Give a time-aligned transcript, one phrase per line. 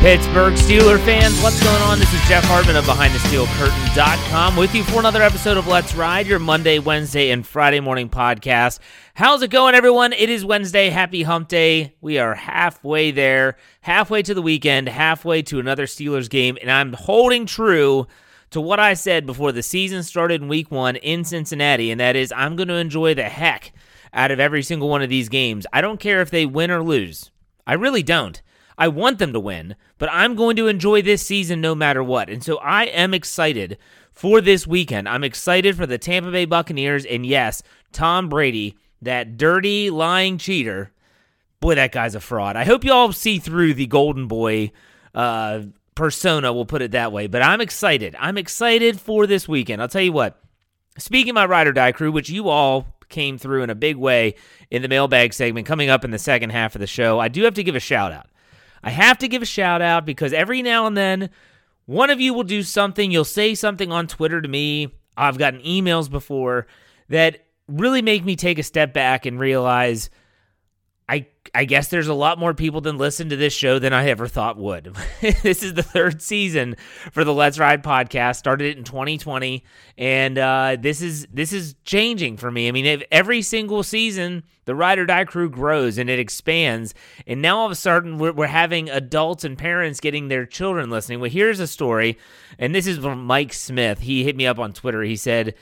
[0.00, 1.98] Pittsburgh Steeler fans, what's going on?
[1.98, 6.38] This is Jeff Hartman of BehindTheSteelCurtain.com with you for another episode of Let's Ride, your
[6.38, 8.78] Monday, Wednesday, and Friday morning podcast.
[9.12, 10.14] How's it going, everyone?
[10.14, 10.88] It is Wednesday.
[10.88, 11.96] Happy hump day.
[12.00, 16.94] We are halfway there, halfway to the weekend, halfway to another Steelers game, and I'm
[16.94, 18.06] holding true
[18.52, 22.16] to what I said before the season started in week one in Cincinnati, and that
[22.16, 23.70] is I'm going to enjoy the heck
[24.14, 25.66] out of every single one of these games.
[25.74, 27.30] I don't care if they win or lose.
[27.66, 28.40] I really don't.
[28.80, 32.30] I want them to win, but I'm going to enjoy this season no matter what.
[32.30, 33.76] And so I am excited
[34.10, 35.06] for this weekend.
[35.06, 37.04] I'm excited for the Tampa Bay Buccaneers.
[37.04, 40.92] And yes, Tom Brady, that dirty, lying cheater.
[41.60, 42.56] Boy, that guy's a fraud.
[42.56, 44.72] I hope you all see through the Golden Boy
[45.14, 45.60] uh,
[45.94, 47.26] persona, we'll put it that way.
[47.26, 48.16] But I'm excited.
[48.18, 49.82] I'm excited for this weekend.
[49.82, 50.42] I'll tell you what,
[50.96, 53.96] speaking of my Ride or Die crew, which you all came through in a big
[53.96, 54.36] way
[54.70, 57.42] in the mailbag segment coming up in the second half of the show, I do
[57.42, 58.29] have to give a shout out.
[58.82, 61.30] I have to give a shout out because every now and then
[61.86, 64.94] one of you will do something, you'll say something on Twitter to me.
[65.16, 66.66] I've gotten emails before
[67.08, 70.08] that really make me take a step back and realize
[71.10, 74.08] I I guess there's a lot more people than listen to this show than I
[74.08, 74.94] ever thought would.
[75.20, 76.76] this is the third season
[77.10, 78.36] for the Let's Ride podcast.
[78.36, 79.64] Started it in 2020,
[79.98, 82.68] and uh, this is this is changing for me.
[82.68, 86.94] I mean, every single season, the Ride or Die crew grows and it expands,
[87.26, 90.90] and now all of a sudden we're, we're having adults and parents getting their children
[90.90, 91.18] listening.
[91.18, 92.18] Well, here's a story,
[92.56, 93.98] and this is from Mike Smith.
[93.98, 95.02] He hit me up on Twitter.
[95.02, 95.56] He said,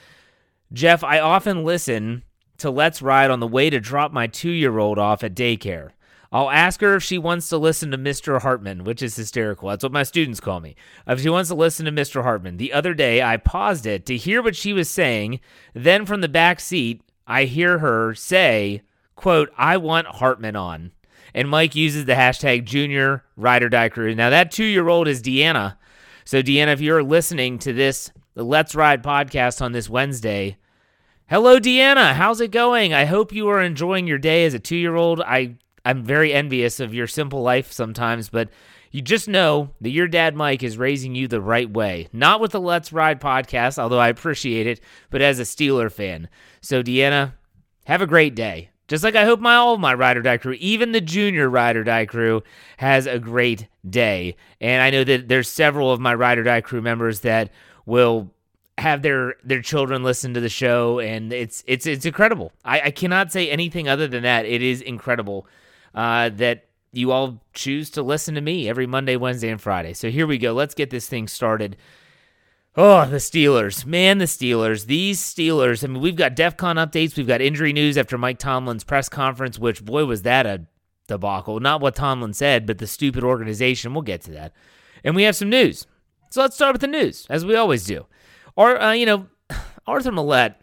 [0.74, 2.24] "Jeff, I often listen."
[2.58, 5.90] To Let's Ride on the way to drop my two year old off at daycare.
[6.30, 8.42] I'll ask her if she wants to listen to Mr.
[8.42, 9.70] Hartman, which is hysterical.
[9.70, 10.76] That's what my students call me.
[11.06, 12.22] If she wants to listen to Mr.
[12.22, 12.58] Hartman.
[12.58, 15.40] The other day, I paused it to hear what she was saying.
[15.72, 18.82] Then from the back seat, I hear her say,
[19.16, 20.92] quote, I want Hartman on.
[21.32, 24.14] And Mike uses the hashtag junior ride or die crew.
[24.14, 25.76] Now, that two year old is Deanna.
[26.26, 30.58] So, Deanna, if you're listening to this, Let's Ride podcast on this Wednesday,
[31.30, 32.14] Hello, Deanna.
[32.14, 32.94] How's it going?
[32.94, 35.20] I hope you are enjoying your day as a two year old.
[35.20, 38.48] I, I'm very envious of your simple life sometimes, but
[38.92, 42.08] you just know that your dad, Mike, is raising you the right way.
[42.14, 44.80] Not with the Let's Ride podcast, although I appreciate it,
[45.10, 46.30] but as a Steeler fan.
[46.62, 47.34] So, Deanna,
[47.84, 48.70] have a great day.
[48.86, 51.50] Just like I hope my all of my Ride or Die crew, even the junior
[51.50, 52.42] Ride or Die crew,
[52.78, 54.34] has a great day.
[54.62, 57.52] And I know that there's several of my Ride or Die crew members that
[57.84, 58.32] will
[58.78, 62.90] have their their children listen to the show and it's it's it's incredible I, I
[62.90, 65.46] cannot say anything other than that it is incredible
[65.94, 69.92] uh, that you all choose to listen to me every Monday, Wednesday, and Friday.
[69.92, 70.52] So here we go.
[70.52, 71.76] Let's get this thing started.
[72.76, 73.84] Oh, the Steelers.
[73.84, 74.86] Man, the Steelers.
[74.86, 75.82] These Steelers.
[75.82, 77.16] I mean, we've got DEF CON updates.
[77.16, 80.66] We've got injury news after Mike Tomlin's press conference, which, boy, was that a
[81.08, 81.60] debacle.
[81.60, 83.92] Not what Tomlin said, but the stupid organization.
[83.92, 84.52] We'll get to that.
[85.04, 85.86] And we have some news.
[86.30, 88.06] So let's start with the news, as we always do.
[88.58, 89.28] Or, uh, you know,
[89.86, 90.56] Arthur Maulet,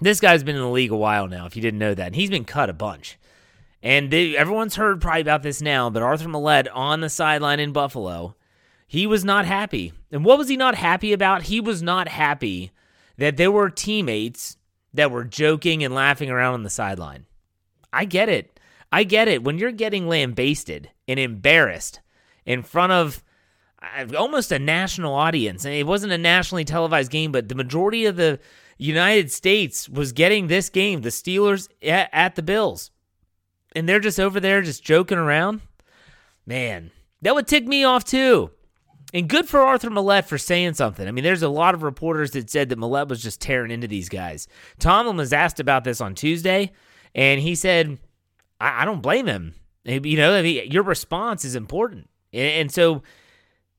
[0.00, 2.06] this guy's been in the league a while now, if you didn't know that.
[2.06, 3.18] And he's been cut a bunch.
[3.82, 7.72] And they, everyone's heard probably about this now, but Arthur Maulet on the sideline in
[7.72, 8.36] Buffalo,
[8.86, 9.92] he was not happy.
[10.12, 11.42] And what was he not happy about?
[11.42, 12.70] He was not happy
[13.16, 14.56] that there were teammates
[14.94, 17.26] that were joking and laughing around on the sideline.
[17.92, 18.60] I get it.
[18.92, 19.42] I get it.
[19.42, 22.00] When you're getting lambasted and embarrassed
[22.46, 23.24] in front of
[24.16, 28.16] almost a national audience, and it wasn't a nationally televised game, but the majority of
[28.16, 28.38] the
[28.76, 32.90] United States was getting this game, the Steelers at, at the Bills
[33.74, 35.60] and they're just over there just joking around,
[36.46, 36.90] man,
[37.22, 38.50] that would tick me off too.
[39.14, 41.06] And good for Arthur Maulet for saying something.
[41.06, 43.86] I mean, there's a lot of reporters that said that Maulet was just tearing into
[43.86, 44.48] these guys.
[44.78, 46.72] Tomlin was asked about this on Tuesday,
[47.14, 47.98] and he said,
[48.60, 49.54] I, I don't blame him.
[49.84, 52.10] You know, I mean, your response is important.
[52.34, 53.02] And, and so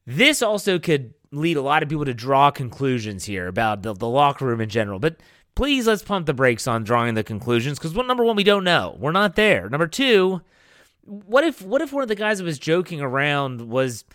[0.09, 4.07] this also could lead a lot of people to draw conclusions here about the, the
[4.07, 4.97] locker room in general.
[4.97, 5.17] But
[5.53, 8.63] please let's pump the brakes on drawing the conclusions because what number one we don't
[8.63, 8.97] know.
[8.99, 9.69] We're not there.
[9.69, 10.41] Number two
[11.03, 14.05] what if what if one of the guys that was joking around was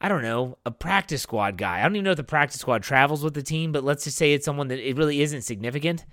[0.00, 1.80] i don't know a practice squad guy?
[1.80, 4.16] I don't even know if the practice squad travels with the team but let's just
[4.16, 6.04] say it's someone that it really isn't significant.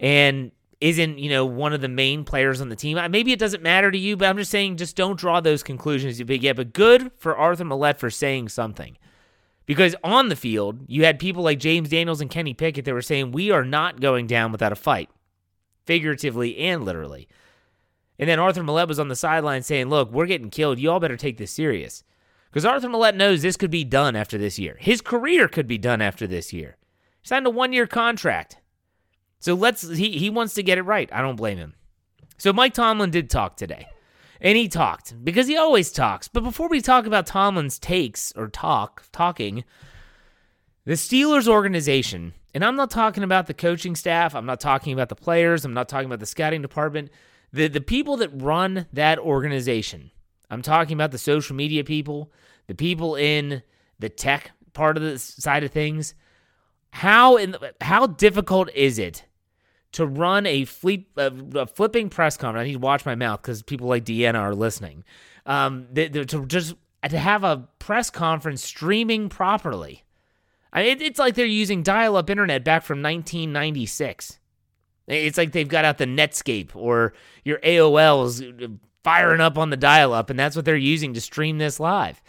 [0.00, 3.62] And isn't you know one of the main players on the team maybe it doesn't
[3.62, 6.72] matter to you but i'm just saying just don't draw those conclusions big yeah but
[6.72, 8.96] good for arthur maulet for saying something
[9.70, 13.00] because on the field, you had people like James Daniels and Kenny Pickett that were
[13.00, 15.08] saying, We are not going down without a fight,
[15.86, 17.28] figuratively and literally.
[18.18, 20.80] And then Arthur Maulet was on the sideline saying, Look, we're getting killed.
[20.80, 22.02] You all better take this serious.
[22.50, 24.76] Because Arthur Maulet knows this could be done after this year.
[24.80, 26.76] His career could be done after this year.
[27.22, 28.56] He signed a one year contract.
[29.40, 31.08] So let's he, he wants to get it right.
[31.12, 31.74] I don't blame him.
[32.38, 33.86] So Mike Tomlin did talk today.
[34.40, 36.28] And he talked because he always talks.
[36.28, 39.64] But before we talk about Tomlin's takes or talk, talking,
[40.86, 45.10] the Steelers organization, and I'm not talking about the coaching staff, I'm not talking about
[45.10, 47.10] the players, I'm not talking about the scouting department,
[47.52, 50.10] the the people that run that organization.
[50.50, 52.32] I'm talking about the social media people,
[52.66, 53.62] the people in
[53.98, 56.14] the tech part of the side of things.
[56.92, 59.24] How in how difficult is it
[59.92, 62.64] to run a, flip, uh, a flipping press conference.
[62.64, 65.04] I need to watch my mouth because people like Deanna are listening.
[65.46, 66.74] Um, they, to just
[67.08, 70.04] to have a press conference streaming properly.
[70.72, 74.38] I mean, it, it's like they're using dial-up internet back from 1996.
[75.08, 77.14] It's like they've got out the Netscape or
[77.44, 78.42] your AOL's
[79.02, 82.22] firing up on the dial-up, and that's what they're using to stream this live.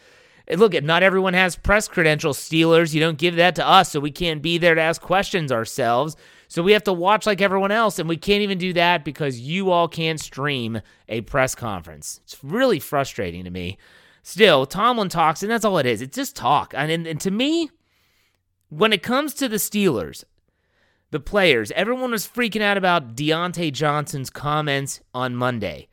[0.49, 2.93] Look, not everyone has press credentials, Steelers.
[2.93, 6.15] You don't give that to us, so we can't be there to ask questions ourselves.
[6.51, 9.39] So we have to watch like everyone else, and we can't even do that because
[9.39, 12.19] you all can't stream a press conference.
[12.25, 13.77] It's really frustrating to me.
[14.21, 16.01] Still, Tomlin talks, and that's all it is.
[16.01, 16.73] It's just talk.
[16.75, 17.69] And, and, and to me,
[18.67, 20.25] when it comes to the Steelers,
[21.11, 25.87] the players, everyone was freaking out about Diontae Johnson's comments on Monday.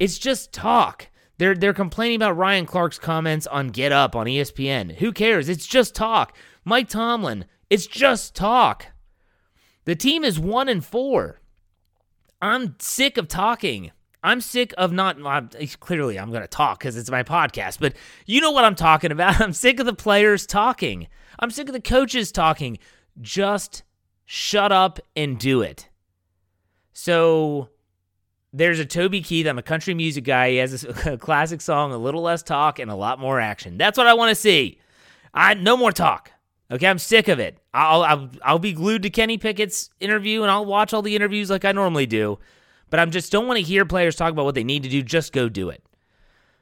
[0.00, 1.06] It's just talk.
[1.38, 4.96] They're they're complaining about Ryan Clark's comments on Get Up on ESPN.
[4.96, 5.48] Who cares?
[5.48, 6.36] It's just talk.
[6.64, 8.86] Mike Tomlin, it's just talk.
[9.84, 11.40] The team is one and four.
[12.40, 13.92] I'm sick of talking.
[14.22, 15.16] I'm sick of not.
[15.24, 17.94] I'm, eh, clearly, I'm going to talk because it's my podcast, but
[18.26, 19.40] you know what I'm talking about.
[19.40, 21.08] I'm sick of the players talking.
[21.38, 22.78] I'm sick of the coaches talking.
[23.20, 23.82] Just
[24.24, 25.88] shut up and do it.
[26.94, 27.68] So
[28.52, 29.46] there's a Toby Keith.
[29.46, 30.50] I'm a country music guy.
[30.52, 33.76] He has a, classic song, a little less talk and a lot more action.
[33.76, 34.78] That's what I want to see.
[35.34, 36.30] I no more talk.
[36.70, 37.58] Okay, I'm sick of it.
[37.74, 41.50] I'll, I'll I'll be glued to Kenny Pickett's interview and I'll watch all the interviews
[41.50, 42.38] like I normally do.
[42.90, 45.02] But I'm just don't want to hear players talk about what they need to do.
[45.02, 45.82] Just go do it.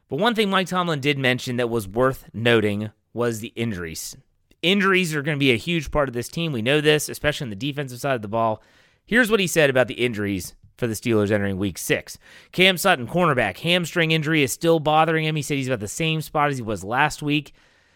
[0.09, 4.17] But one thing Mike Tomlin did mention that was worth noting was the injuries.
[4.61, 6.53] Injuries are going to be a huge part of this team.
[6.53, 8.63] We know this, especially on the defensive side of the ball.
[9.07, 12.19] Here's what he said about the injuries for the Steelers entering week six.
[12.53, 15.37] Cam Sutton, cornerback, hamstring injury is still bothering him.
[15.37, 17.55] He said he's about the same spot as he was last week.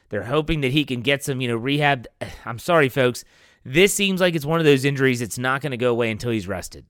[0.09, 2.07] They're hoping that he can get some, you know, rehab.
[2.45, 3.25] I'm sorry, folks.
[3.65, 6.31] This seems like it's one of those injuries that's not going to go away until
[6.31, 6.87] he's rested.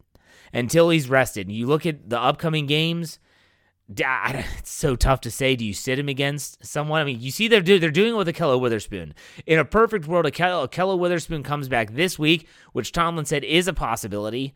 [0.53, 1.51] Until he's rested.
[1.51, 3.19] You look at the upcoming games.
[3.89, 5.57] It's so tough to say.
[5.57, 7.01] Do you sit him against someone?
[7.01, 9.15] I mean, you see they're do, they're doing it with Ahkello Witherspoon.
[9.47, 13.73] In a perfect world, Ahkello Witherspoon comes back this week, which Tomlin said is a
[13.73, 14.55] possibility.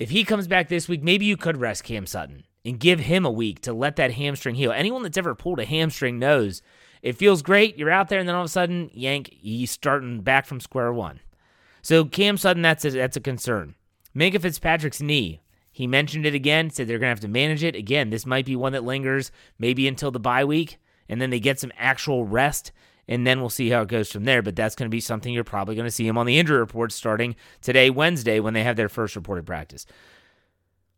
[0.00, 3.24] if he comes back this week, maybe you could rest Cam Sutton and give him
[3.24, 4.72] a week to let that hamstring heal.
[4.72, 6.62] Anyone that's ever pulled a hamstring knows
[7.04, 7.76] it feels great.
[7.76, 10.90] You're out there, and then all of a sudden, yank, he's starting back from square
[10.90, 11.20] one.
[11.82, 13.74] So Cam Sutton, that's a, that's a concern.
[14.16, 15.42] Minkah Fitzpatrick's knee.
[15.70, 17.76] He mentioned it again, said they're going to have to manage it.
[17.76, 21.40] Again, this might be one that lingers maybe until the bye week, and then they
[21.40, 22.72] get some actual rest,
[23.06, 24.40] and then we'll see how it goes from there.
[24.40, 26.58] But that's going to be something you're probably going to see him on the injury
[26.58, 29.84] report starting today, Wednesday, when they have their first reported practice.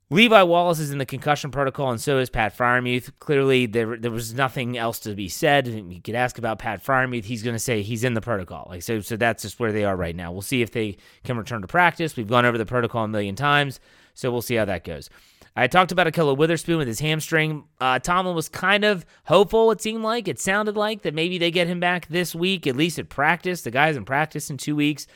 [0.09, 3.11] Levi Wallace is in the concussion protocol, and so is Pat Freiermuth.
[3.19, 5.67] Clearly, there there was nothing else to be said.
[5.67, 8.69] You could ask about Pat Freiermuth; he's going to say he's in the protocol.
[8.71, 10.31] Like so, so that's just where they are right now.
[10.31, 12.17] We'll see if they can return to practice.
[12.17, 13.81] We've gone over the protocol a million times,
[14.15, 15.11] so we'll see how that goes.
[15.57, 17.65] I talked about Ahkello Witherspoon with his hamstring.
[17.81, 19.73] Uh, Tomlin was kind of hopeful.
[19.73, 22.77] It seemed like it sounded like that maybe they get him back this week, at
[22.77, 23.63] least at practice.
[23.63, 25.09] The guy's in practice in two weeks.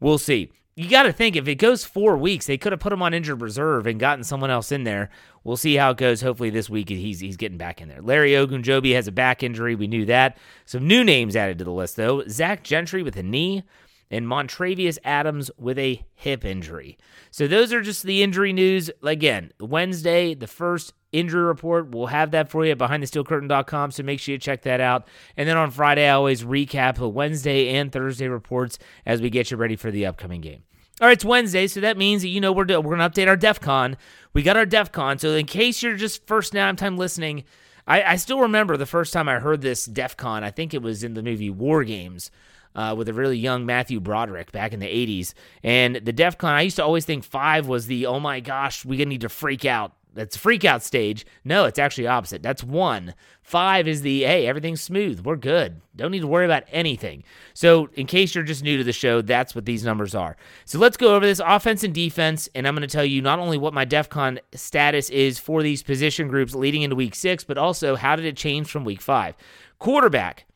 [0.00, 2.92] We'll see you got to think if it goes four weeks, they could have put
[2.92, 5.10] him on injured reserve and gotten someone else in there.
[5.42, 6.20] We'll see how it goes.
[6.20, 8.00] Hopefully this week he's he's getting back in there.
[8.00, 9.74] Larry Ogunjobi has a back injury.
[9.74, 10.38] We knew that.
[10.66, 12.22] Some new names added to the list though.
[12.28, 13.64] Zach Gentry with a knee
[14.10, 16.98] and Montravius Adams with a hip injury.
[17.30, 18.90] So those are just the injury news.
[19.02, 21.90] Again, Wednesday, the first injury report.
[21.90, 25.08] We'll have that for you at behindthesteelcurtain.com, so make sure you check that out.
[25.36, 29.50] And then on Friday, I always recap the Wednesday and Thursday reports as we get
[29.50, 30.62] you ready for the upcoming game.
[31.00, 33.36] All right, it's Wednesday, so that means that you know we're we're gonna update our
[33.36, 33.96] DEF CON.
[34.32, 37.44] We got our DEF CON, so in case you're just first now time listening,
[37.86, 40.42] I, I still remember the first time I heard this DEF CON.
[40.42, 42.32] I think it was in the movie War Games.
[42.74, 45.34] Uh, with a really young Matthew Broderick back in the 80s.
[45.64, 48.84] And the DEF CON, I used to always think five was the, oh my gosh,
[48.84, 51.24] we need to freak out that's freak out stage.
[51.44, 52.42] No, it's actually opposite.
[52.42, 53.14] That's one.
[53.40, 55.20] Five is the hey, everything's smooth.
[55.20, 55.80] We're good.
[55.94, 57.22] Don't need to worry about anything.
[57.54, 60.36] So, in case you're just new to the show, that's what these numbers are.
[60.64, 62.48] So, let's go over this offense and defense.
[62.56, 65.62] And I'm going to tell you not only what my DEF CON status is for
[65.62, 69.00] these position groups leading into week six, but also how did it change from week
[69.00, 69.36] five.
[69.78, 70.46] Quarterback,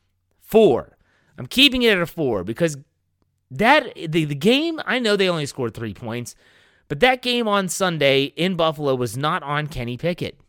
[0.41, 0.97] four.
[1.37, 2.77] I'm keeping it at a four because
[3.51, 6.35] that the, the game, I know they only scored three points.
[6.87, 10.39] But that game on Sunday in Buffalo was not on Kenny Pickett.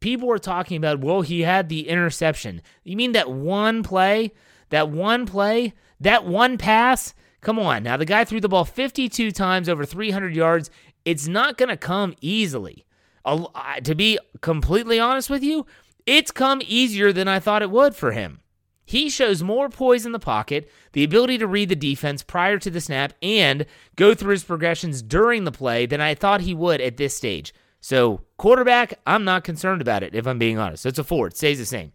[0.00, 2.60] People were talking about, well, he had the interception.
[2.82, 4.32] You mean that one play?
[4.70, 5.74] That one play?
[6.00, 7.14] That one pass?
[7.40, 7.84] Come on.
[7.84, 10.70] Now, the guy threw the ball 52 times over 300 yards.
[11.04, 12.84] It's not going to come easily.
[13.24, 15.66] to be completely honest with you,
[16.04, 18.40] it's come easier than I thought it would for him.
[18.84, 22.70] He shows more poise in the pocket, the ability to read the defense prior to
[22.70, 23.64] the snap, and
[23.96, 27.54] go through his progressions during the play than I thought he would at this stage.
[27.80, 30.86] So, quarterback, I'm not concerned about it, if I'm being honest.
[30.86, 31.92] It's a four, it stays the same.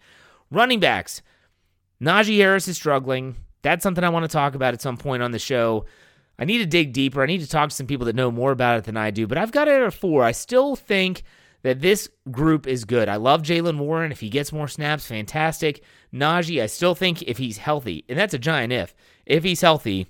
[0.49, 1.21] Running backs,
[2.01, 3.35] Najee Harris is struggling.
[3.61, 5.85] That's something I want to talk about at some point on the show.
[6.39, 7.23] I need to dig deeper.
[7.23, 9.27] I need to talk to some people that know more about it than I do,
[9.27, 10.23] but I've got it at a four.
[10.23, 11.23] I still think
[11.63, 13.09] that this group is good.
[13.09, 14.11] I love Jaylen Warren.
[14.11, 15.83] If he gets more snaps, fantastic.
[16.13, 18.95] Najee, I still think if he's healthy, and that's a giant if,
[19.25, 20.07] if he's healthy,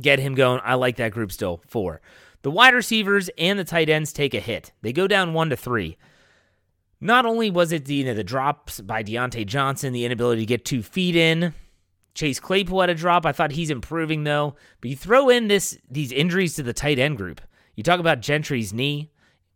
[0.00, 0.60] get him going.
[0.64, 1.62] I like that group still.
[1.66, 2.00] Four.
[2.42, 4.72] The wide receivers and the tight ends take a hit.
[4.82, 5.98] They go down one to three.
[7.00, 10.46] Not only was it the, you know, the drops by Diontae Johnson, the inability to
[10.46, 11.54] get two feet in.
[12.14, 13.24] Chase Claypool had a drop.
[13.24, 14.56] I thought he's improving though.
[14.80, 17.40] But you throw in this these injuries to the tight end group.
[17.74, 19.10] You talk about Gentry's knee.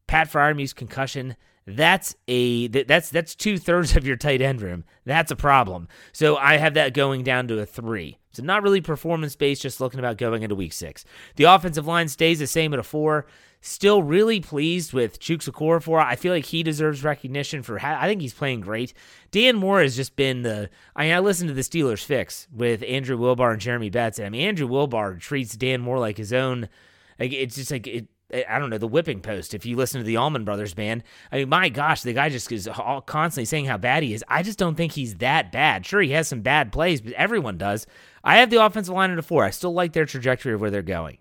[0.06, 1.36] Pat Freiermuth's concussion.
[1.66, 4.84] That's a that's that's two thirds of your tight end room.
[5.04, 5.88] That's a problem.
[6.12, 8.18] So I have that going down to a three.
[8.32, 9.62] So not really performance based.
[9.62, 11.04] Just looking about going into week six.
[11.36, 13.26] The offensive line stays the same at a four.
[13.62, 16.04] Still really pleased with Chuks Okorafor.
[16.04, 17.80] I feel like he deserves recognition for.
[17.82, 18.92] I think he's playing great.
[19.30, 20.68] Dan Moore has just been the.
[20.94, 24.20] I mean, I listened to the Steelers fix with Andrew Wilbar and Jeremy Betts.
[24.20, 26.68] I mean, Andrew Wilbar treats Dan Moore like his own.
[27.18, 29.54] Like it's just like it, I don't know, the whipping post.
[29.54, 32.50] If you listen to the Allman Brothers band, I mean, my gosh, the guy just
[32.50, 32.68] is
[33.06, 34.24] constantly saying how bad he is.
[34.28, 35.86] I just don't think he's that bad.
[35.86, 37.86] Sure, he has some bad plays, but everyone does.
[38.22, 39.44] I have the offensive line at a four.
[39.44, 41.18] I still like their trajectory of where they're going.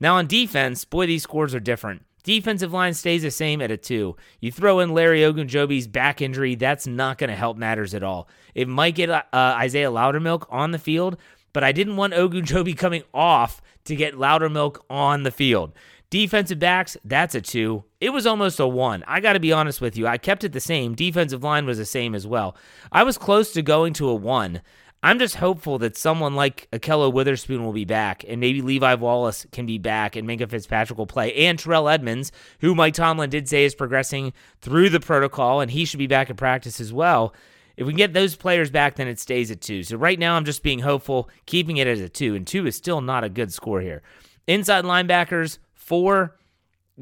[0.00, 2.04] Now, on defense, boy, these scores are different.
[2.24, 4.16] Defensive line stays the same at a two.
[4.40, 8.28] You throw in Larry Ogunjobi's back injury, that's not going to help matters at all.
[8.54, 11.18] It might get uh, Isaiah Loudermilk on the field,
[11.52, 15.72] but I didn't want Ogunjobi coming off to get Loudermilk on the field.
[16.14, 17.82] Defensive backs, that's a two.
[18.00, 19.02] It was almost a one.
[19.08, 20.06] I got to be honest with you.
[20.06, 20.94] I kept it the same.
[20.94, 22.56] Defensive line was the same as well.
[22.92, 24.62] I was close to going to a one.
[25.02, 29.44] I'm just hopeful that someone like Ahkello Witherspoon will be back, and maybe Levi Wallace
[29.50, 32.30] can be back, and Minkah Fitzpatrick will play, and Terrell Edmunds,
[32.60, 36.30] who Mike Tomlin did say is progressing through the protocol, and he should be back
[36.30, 37.34] in practice as well.
[37.76, 39.82] If we can get those players back, then it stays at two.
[39.82, 42.76] So right now, I'm just being hopeful, keeping it as a two, and two is
[42.76, 44.00] still not a good score here.
[44.46, 46.38] Inside linebackers, Four,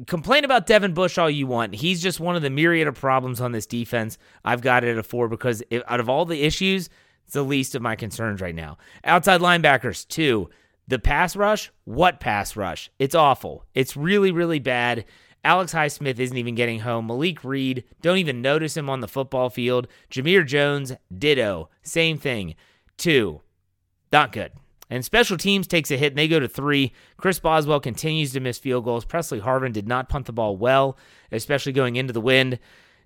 [0.07, 1.73] complain about Devin Bush all you want.
[1.73, 4.17] He's just one of the myriad of problems on this defense.
[4.43, 6.89] I've got it at a four because out of all the issues,
[7.23, 8.77] it's the least of my concerns right now.
[9.05, 10.49] Outside linebackers, two.
[10.89, 12.91] The pass rush, what pass rush?
[12.99, 13.63] It's awful.
[13.73, 15.05] It's really, really bad.
[15.45, 17.07] Alex Highsmith isn't even getting home.
[17.07, 19.87] Malik Reed, don't even notice him on the football field.
[20.11, 21.69] Jamir Jones, ditto.
[21.83, 22.55] Same thing.
[22.97, 23.39] Two.
[24.11, 24.51] Not good.
[24.89, 26.93] And special teams takes a hit and they go to three.
[27.17, 29.05] Chris Boswell continues to miss field goals.
[29.05, 30.97] Pressley Harvin did not punt the ball well,
[31.31, 32.59] especially going into the wind.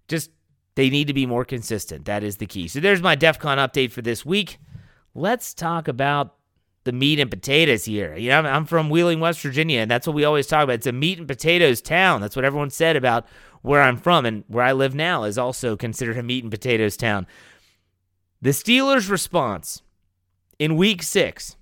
[0.08, 0.32] Just
[0.76, 2.06] they need to be more consistent.
[2.06, 2.68] That is the key.
[2.68, 4.60] So there's my DEF CON update for this week.
[5.16, 6.36] Let's talk about
[6.84, 8.16] the meat and potatoes here.
[8.16, 10.76] You know, I'm from Wheeling, West Virginia, and that's what we always talk about.
[10.76, 12.22] It's a meat and potatoes town.
[12.22, 13.28] That's what everyone said about
[13.62, 16.96] where I'm from, and where I live now is also considered a meat and potatoes
[16.96, 17.28] town.
[18.42, 19.82] The Steelers' response
[20.60, 21.57] in week six,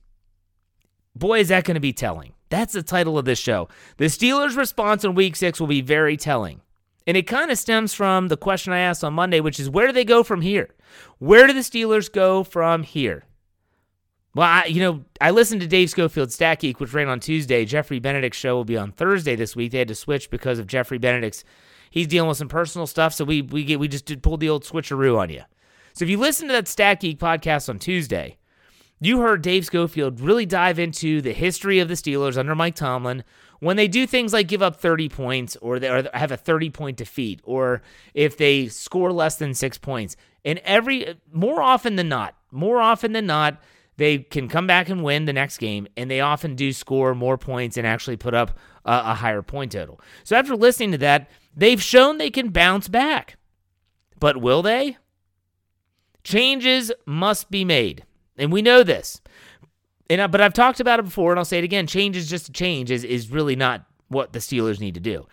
[1.15, 2.34] boy, is that going to be telling.
[2.50, 3.67] That's the title of this show.
[3.98, 6.62] The Steelers' response in week six will be very telling.
[7.07, 9.88] And it kind of stems from the question I asked on Monday, which is where
[9.88, 10.69] do they go from here?
[11.19, 13.25] Where do the Steelers go from here?
[14.34, 17.63] Well, I, you know, I listened to Dave Schofield's Stat Geek, which ran on Tuesday.
[17.63, 19.72] Geoffrey Benedict's show will be on Thursday this week.
[19.72, 21.45] They had to switch because of Geoffrey Benedict's.
[21.89, 24.50] He's dealing with some personal stuff, so we we get we just did, pulled the
[24.50, 25.43] old switcheroo on you.
[25.93, 28.38] So if you listen to that Stat Geek podcast on Tuesday,
[29.00, 33.24] you heard Dave Schofield really dive into the history of the Steelers under Mike Tomlin
[33.60, 36.98] when they do things like give up 30 points or they have a 30 point
[36.98, 37.82] defeat or
[38.14, 40.16] if they score less than six points.
[40.44, 43.62] And every more often than not, more often than not,
[43.98, 47.38] they can come back and win the next game, and they often do score more
[47.38, 50.00] points and actually put up a, a higher point total.
[50.24, 53.38] So after listening to that, they've shown they can bounce back.
[54.20, 54.98] But will they?
[56.24, 58.04] Changes must be made.
[58.38, 59.22] And we know this.
[60.10, 61.88] And I, but I've talked about it before, and I'll say it again.
[61.88, 65.25] Change is just a change is is really not what the Steelers need to do.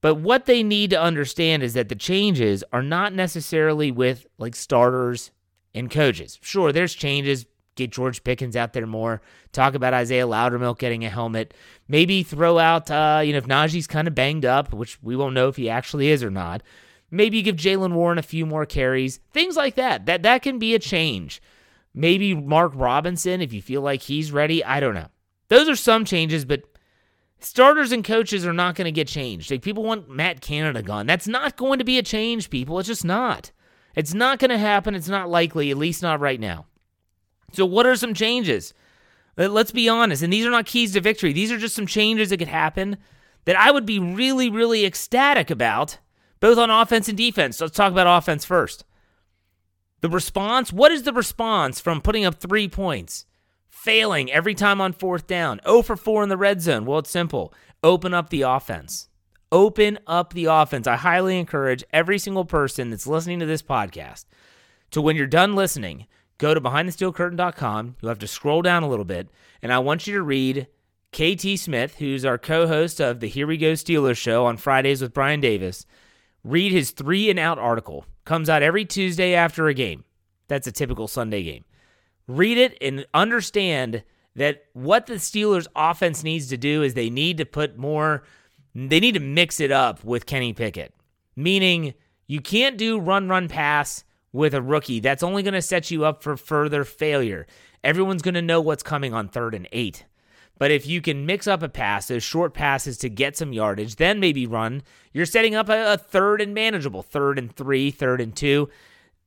[0.00, 4.56] But what they need to understand is that the changes are not necessarily with like
[4.56, 5.30] starters
[5.74, 6.38] and coaches.
[6.42, 7.46] Sure, there's changes.
[7.74, 9.22] Get George Pickens out there more.
[9.52, 11.54] Talk about Isaiah Loudermilk getting a helmet.
[11.88, 15.34] Maybe throw out, uh, you know, if Najee's kind of banged up, which we won't
[15.34, 16.62] know if he actually is or not.
[17.10, 19.20] Maybe give Jaylen Warren a few more carries.
[19.32, 20.04] Things like that.
[20.06, 21.40] That that can be a change.
[21.94, 24.64] Maybe Mark Robinson, if you feel like he's ready.
[24.64, 25.08] I don't know.
[25.48, 26.62] Those are some changes, but
[27.40, 29.50] starters and coaches are not going to get changed.
[29.50, 31.06] Like people want Matt Canada gone.
[31.06, 32.78] That's not going to be a change, people.
[32.78, 33.52] It's just not.
[33.94, 34.94] It's not going to happen.
[34.94, 36.66] It's not likely, at least not right now.
[37.52, 38.72] So, what are some changes?
[39.36, 41.32] Let's be honest, and these are not keys to victory.
[41.32, 42.98] These are just some changes that could happen
[43.44, 45.98] that I would be really, really ecstatic about,
[46.38, 47.60] both on offense and defense.
[47.60, 48.84] Let's talk about offense first.
[50.02, 53.24] The response what is the response from putting up three points,
[53.68, 56.84] failing every time on fourth down, 0 for 4 in the red zone?
[56.84, 59.08] Well, it's simple open up the offense.
[59.52, 60.88] Open up the offense.
[60.88, 64.24] I highly encourage every single person that's listening to this podcast
[64.90, 66.06] to, when you're done listening,
[66.38, 67.96] go to behindthesteelcurtain.com.
[68.00, 69.28] You'll have to scroll down a little bit,
[69.62, 70.66] and I want you to read
[71.12, 75.00] KT Smith, who's our co host of the Here We Go Steelers show on Fridays
[75.00, 75.86] with Brian Davis.
[76.42, 78.04] Read his three and out article.
[78.24, 80.04] Comes out every Tuesday after a game.
[80.48, 81.64] That's a typical Sunday game.
[82.28, 84.04] Read it and understand
[84.36, 88.22] that what the Steelers offense needs to do is they need to put more,
[88.74, 90.94] they need to mix it up with Kenny Pickett.
[91.36, 91.94] Meaning,
[92.26, 95.00] you can't do run, run, pass with a rookie.
[95.00, 97.46] That's only going to set you up for further failure.
[97.84, 100.04] Everyone's going to know what's coming on third and eight.
[100.62, 103.96] But if you can mix up a pass, those short passes to get some yardage,
[103.96, 108.20] then maybe run, you're setting up a, a, third and manageable, third and three, third
[108.20, 108.70] and two.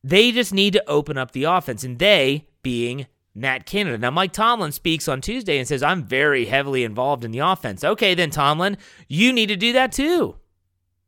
[0.01, 3.97] They just need to open up the offense, and they being Matt Canada.
[3.97, 7.83] Now, Mike Tomlin speaks on Tuesday and says, I'm very heavily involved in the offense.
[7.83, 8.77] Okay, then, Tomlin,
[9.09, 10.37] you need to do that too.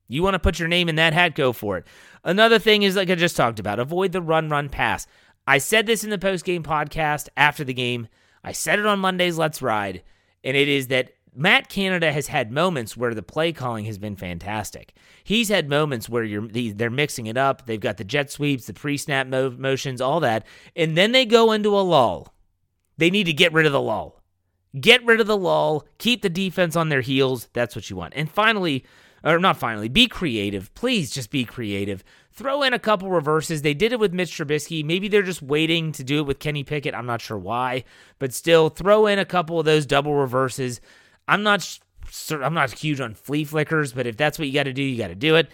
[0.09, 1.87] You want to put your name in that hat, go for it.
[2.25, 5.07] Another thing is, like I just talked about, avoid the run, run, pass.
[5.47, 8.09] I said this in the post game podcast after the game.
[8.43, 10.03] I said it on Monday's Let's Ride,
[10.43, 14.15] and it is that Matt Canada has had moments where the play calling has been
[14.15, 14.95] fantastic.
[15.23, 17.67] He's had moments where you're they're mixing it up.
[17.67, 21.77] They've got the jet sweeps, the pre-snap motions, all that, and then they go into
[21.77, 22.33] a lull.
[22.97, 24.23] They need to get rid of the lull.
[24.79, 25.85] Get rid of the lull.
[25.99, 27.49] Keep the defense on their heels.
[27.53, 28.13] That's what you want.
[28.15, 28.83] And finally,
[29.27, 30.73] or not finally, be creative.
[30.73, 32.03] Please just be creative.
[32.31, 33.61] Throw in a couple reverses.
[33.61, 34.85] They did it with Mitch Trubisky.
[34.85, 36.95] Maybe they're just waiting to do it with Kenny Pickett.
[36.95, 37.83] I'm not sure why,
[38.19, 40.79] but still, throw in a couple of those double reverses.
[41.27, 41.79] I'm not,
[42.31, 44.97] I'm not huge on flea flickers, but if that's what you got to do, you
[44.97, 45.49] got to do it.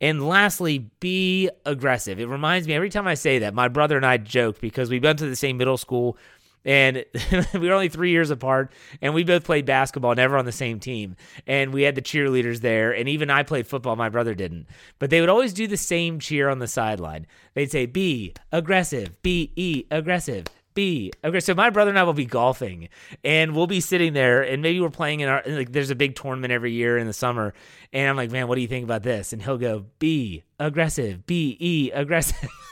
[0.00, 2.20] And lastly, be aggressive.
[2.20, 5.00] It reminds me every time I say that, my brother and I joke because we
[5.00, 6.16] went to the same middle school
[6.64, 7.04] and
[7.54, 10.80] we were only three years apart, and we both played basketball, never on the same
[10.80, 11.16] team.
[11.46, 13.96] And we had the cheerleaders there, and even I played football.
[13.96, 14.66] My brother didn't,
[14.98, 17.26] but they would always do the same cheer on the sideline.
[17.54, 21.40] They'd say, "Be aggressive, be e aggressive." Be okay.
[21.40, 22.88] So my brother and I will be golfing,
[23.24, 25.72] and we'll be sitting there, and maybe we're playing in our like.
[25.72, 27.52] There's a big tournament every year in the summer,
[27.92, 29.32] and I'm like, man, what do you think about this?
[29.32, 32.48] And he'll go, be aggressive, be e aggressive.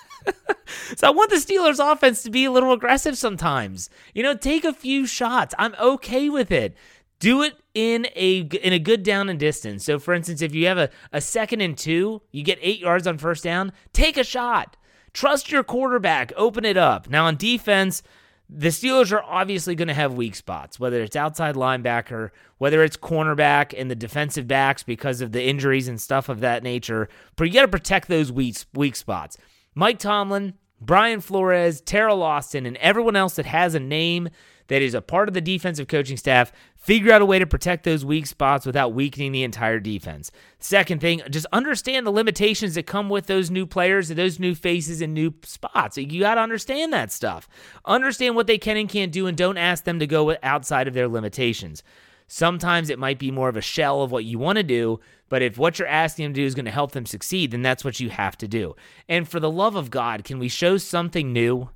[0.97, 3.91] so I want the Steelers offense to be a little aggressive sometimes.
[4.15, 5.55] You know, take a few shots.
[5.59, 6.77] I'm okay with it.
[7.19, 9.85] Do it in a in a good down and distance.
[9.85, 13.07] So for instance, if you have a, a second and two, you get eight yards
[13.07, 14.77] on first down, take a shot.
[15.13, 16.33] Trust your quarterback.
[16.37, 17.09] Open it up.
[17.09, 18.03] Now on defense,
[18.49, 22.97] the Steelers are obviously going to have weak spots, whether it's outside linebacker, whether it's
[22.97, 27.09] cornerback and the defensive backs because of the injuries and stuff of that nature.
[27.35, 29.37] But you got to protect those weak, weak spots.
[29.75, 34.29] Mike Tomlin, Brian Flores, Teryl Austin, and everyone else that has a name
[34.69, 37.85] that is a part of the defensive coaching staff figure out a way to protect
[37.85, 40.31] those weak spots without weakening the entire defense.
[40.59, 45.01] Second thing, just understand the limitations that come with those new players, those new faces,
[45.01, 45.97] and new spots.
[45.97, 47.49] You got to understand that stuff.
[47.85, 50.95] Understand what they can and can't do, and don't ask them to go outside of
[50.95, 51.83] their limitations.
[52.29, 55.43] Sometimes it might be more of a shell of what you want to do, but
[55.43, 57.85] if what you're asking them to do is going to help them succeed, then that's
[57.85, 58.77] what you have to do.
[59.09, 61.71] And for the love of God, can we show something new?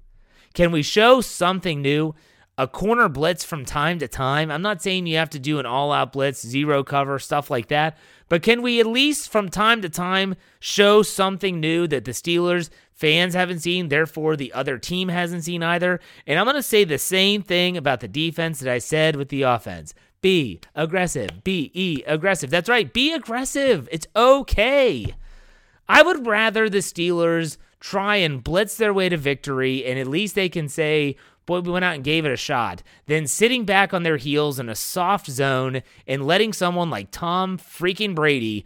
[0.54, 2.14] Can we show something new?
[2.58, 4.50] A corner blitz from time to time.
[4.50, 7.68] I'm not saying you have to do an all out blitz, zero cover, stuff like
[7.68, 7.96] that,
[8.28, 12.68] but can we at least from time to time show something new that the Steelers
[12.92, 16.00] fans haven't seen, therefore the other team hasn't seen either?
[16.26, 19.30] And I'm going to say the same thing about the defense that I said with
[19.30, 19.94] the offense.
[20.22, 21.42] Be aggressive.
[21.44, 22.50] Be e aggressive.
[22.50, 22.92] That's right.
[22.92, 23.88] Be aggressive.
[23.90, 25.14] It's okay.
[25.88, 30.34] I would rather the Steelers try and blitz their way to victory, and at least
[30.34, 33.94] they can say, boy, we went out and gave it a shot, than sitting back
[33.94, 38.64] on their heels in a soft zone and letting someone like Tom freaking Brady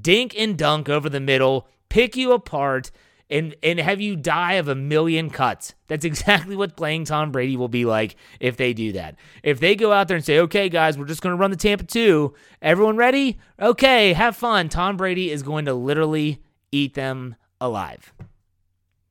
[0.00, 2.90] dink and dunk over the middle, pick you apart,
[3.28, 5.74] and and have you die of a million cuts.
[5.88, 9.16] That's exactly what playing Tom Brady will be like if they do that.
[9.42, 11.56] If they go out there and say, "Okay, guys, we're just going to run the
[11.56, 12.34] Tampa 2.
[12.62, 13.38] Everyone ready?
[13.60, 18.12] Okay, have fun." Tom Brady is going to literally eat them alive.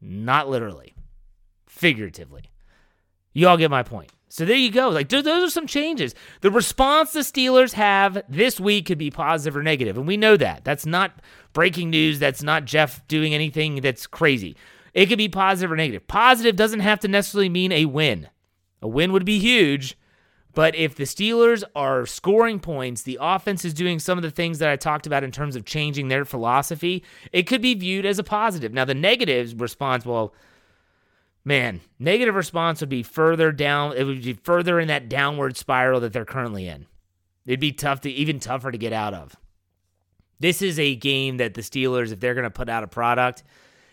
[0.01, 0.95] Not literally.
[1.67, 2.51] Figuratively.
[3.34, 4.12] You all get my point.
[4.30, 4.89] So there you go.
[4.89, 6.13] Like those are some changes.
[6.41, 10.36] The response the Steelers have this week could be positive or negative, and we know
[10.36, 10.65] that.
[10.65, 11.21] That's not
[11.56, 12.20] breaking news.
[12.20, 14.56] That's not Jeff doing anything that's crazy.
[14.94, 16.08] It could be positive or negative.
[16.08, 18.30] Positive doesn't have to necessarily mean a win.
[18.84, 19.98] A win would be huge,
[20.54, 24.60] but if the Steelers are scoring points, the offense is doing some of the things
[24.60, 28.20] that I talked about in terms of changing their philosophy, it could be viewed as
[28.20, 28.72] a positive.
[28.72, 30.34] Now, the negative response, well,
[31.44, 33.98] man, negative response would be further down.
[33.98, 36.86] It would be further in that downward spiral that they're currently in.
[37.46, 39.36] It'd be tough to, even tougher to get out of.
[40.39, 43.43] This is a game that the Steelers, if they're going to put out a product,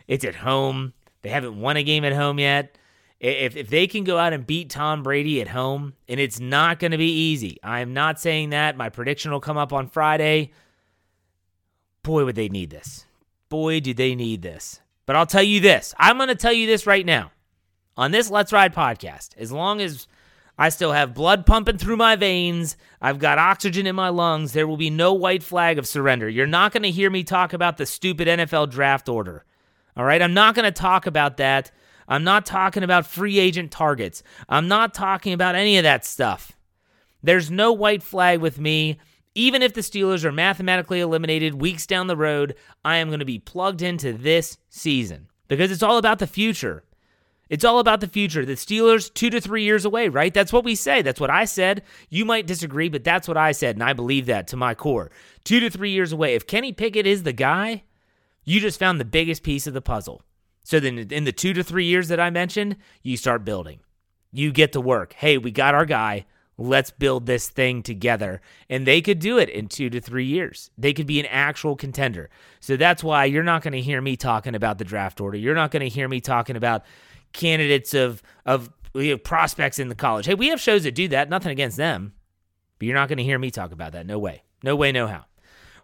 [0.09, 0.92] it's at home.
[1.22, 2.76] They haven't won a game at home yet.
[3.20, 6.81] If, if they can go out and beat Tom Brady at home, and it's not
[6.81, 7.59] going to be easy.
[7.62, 8.76] I'm not saying that.
[8.76, 10.50] My prediction will come up on Friday.
[12.02, 13.07] Boy, would they need this.
[13.48, 14.81] Boy, do they need this.
[15.07, 15.94] But I'll tell you this.
[15.98, 17.31] I'm going to tell you this right now
[17.96, 20.09] on this Let's Ride podcast, as long as
[20.58, 24.66] I still have blood pumping through my veins, I've got oxygen in my lungs, there
[24.66, 26.28] will be no white flag of surrender.
[26.28, 29.44] You're not going to hear me talk about the stupid NFL draft order.
[29.96, 30.22] All right?
[30.22, 31.70] I'm not going to talk about that.
[32.06, 34.22] I'm not talking about free agent targets.
[34.48, 36.52] I'm not talking about any of that stuff.
[37.22, 38.98] There's no white flag with me.
[39.34, 43.24] Even if the Steelers are mathematically eliminated weeks down the road, I am going to
[43.24, 46.84] be plugged into this season because it's all about the future.
[47.48, 48.46] It's all about the future.
[48.46, 50.33] The Steelers, two to three years away, right?
[50.33, 51.02] That's what we say.
[51.02, 51.83] That's what I said.
[52.09, 55.11] You might disagree, but that's what I said, and I believe that to my core.
[55.44, 56.35] Two to three years away.
[56.35, 57.83] If Kenny Pickett is the guy,
[58.44, 60.22] you just found the biggest piece of the puzzle.
[60.64, 63.81] So then, in the two to three years that I mentioned, you start building.
[64.31, 65.12] You get to work.
[65.14, 66.24] Hey, we got our guy.
[66.57, 68.40] Let's build this thing together.
[68.70, 70.70] And they could do it in two to three years.
[70.78, 72.31] They could be an actual contender.
[72.61, 75.37] So that's why you're not going to hear me talking about the draft order.
[75.37, 76.85] You're not going to hear me talking about
[77.32, 80.26] candidates of of you know, prospects in the college.
[80.26, 81.28] Hey, we have shows that do that.
[81.30, 82.12] Nothing against them,
[82.78, 84.06] but you're not going to hear me talk about that.
[84.06, 84.42] No way.
[84.62, 84.92] No way.
[84.92, 85.24] No how.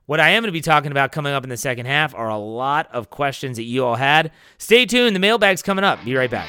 [0.06, 2.30] What I am going to be talking about coming up in the second half are
[2.30, 4.32] a lot of questions that you all had.
[4.56, 5.14] Stay tuned.
[5.14, 6.02] The mailbag's coming up.
[6.02, 6.48] Be right back.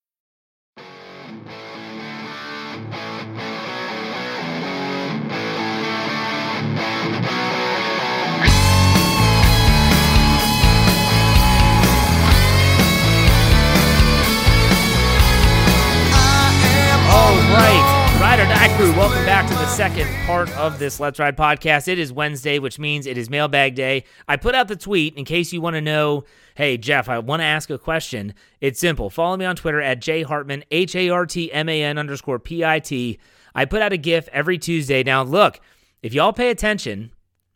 [19.81, 21.87] Second part of this Let's Ride podcast.
[21.87, 24.03] It is Wednesday, which means it is mailbag day.
[24.27, 27.39] I put out the tweet in case you want to know, hey, Jeff, I want
[27.39, 28.35] to ask a question.
[28.59, 29.09] It's simple.
[29.09, 32.63] Follow me on Twitter at jhartman, H A R T M A N underscore P
[32.63, 33.17] I T.
[33.55, 35.01] I put out a GIF every Tuesday.
[35.01, 35.59] Now, look,
[36.03, 37.11] if y'all pay attention,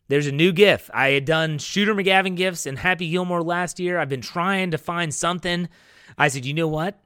[0.08, 0.90] there's a new GIF.
[0.92, 4.00] I had done Shooter McGavin GIFs and Happy Gilmore last year.
[4.00, 5.68] I've been trying to find something.
[6.18, 6.98] I said, you know what?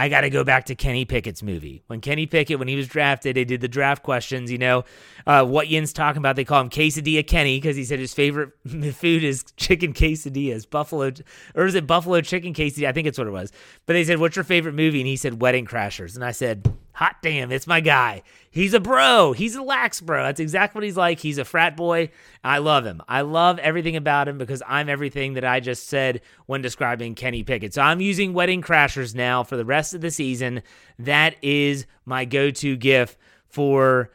[0.00, 1.82] I got to go back to Kenny Pickett's movie.
[1.86, 4.50] When Kenny Pickett, when he was drafted, they did the draft questions.
[4.50, 4.84] You know,
[5.26, 8.52] uh, what Yin's talking about, they call him Quesadilla Kenny because he said his favorite
[8.94, 11.12] food is chicken quesadillas, buffalo,
[11.54, 12.88] or is it buffalo chicken quesadilla?
[12.88, 13.52] I think it's what it was.
[13.84, 16.66] But they said, "What's your favorite movie?" And he said, "Wedding Crashers." And I said,
[17.00, 18.22] "Hot damn, it's my guy.
[18.50, 19.32] He's a bro.
[19.32, 20.22] He's a lax bro.
[20.22, 21.18] That's exactly what he's like.
[21.18, 22.10] He's a frat boy.
[22.44, 23.00] I love him.
[23.08, 27.42] I love everything about him because I'm everything that I just said when describing Kenny
[27.42, 27.72] Pickett.
[27.72, 30.62] So I'm using Wedding Crashers now for the rest of the season.
[30.98, 33.16] That is my go-to GIF
[33.48, 34.10] for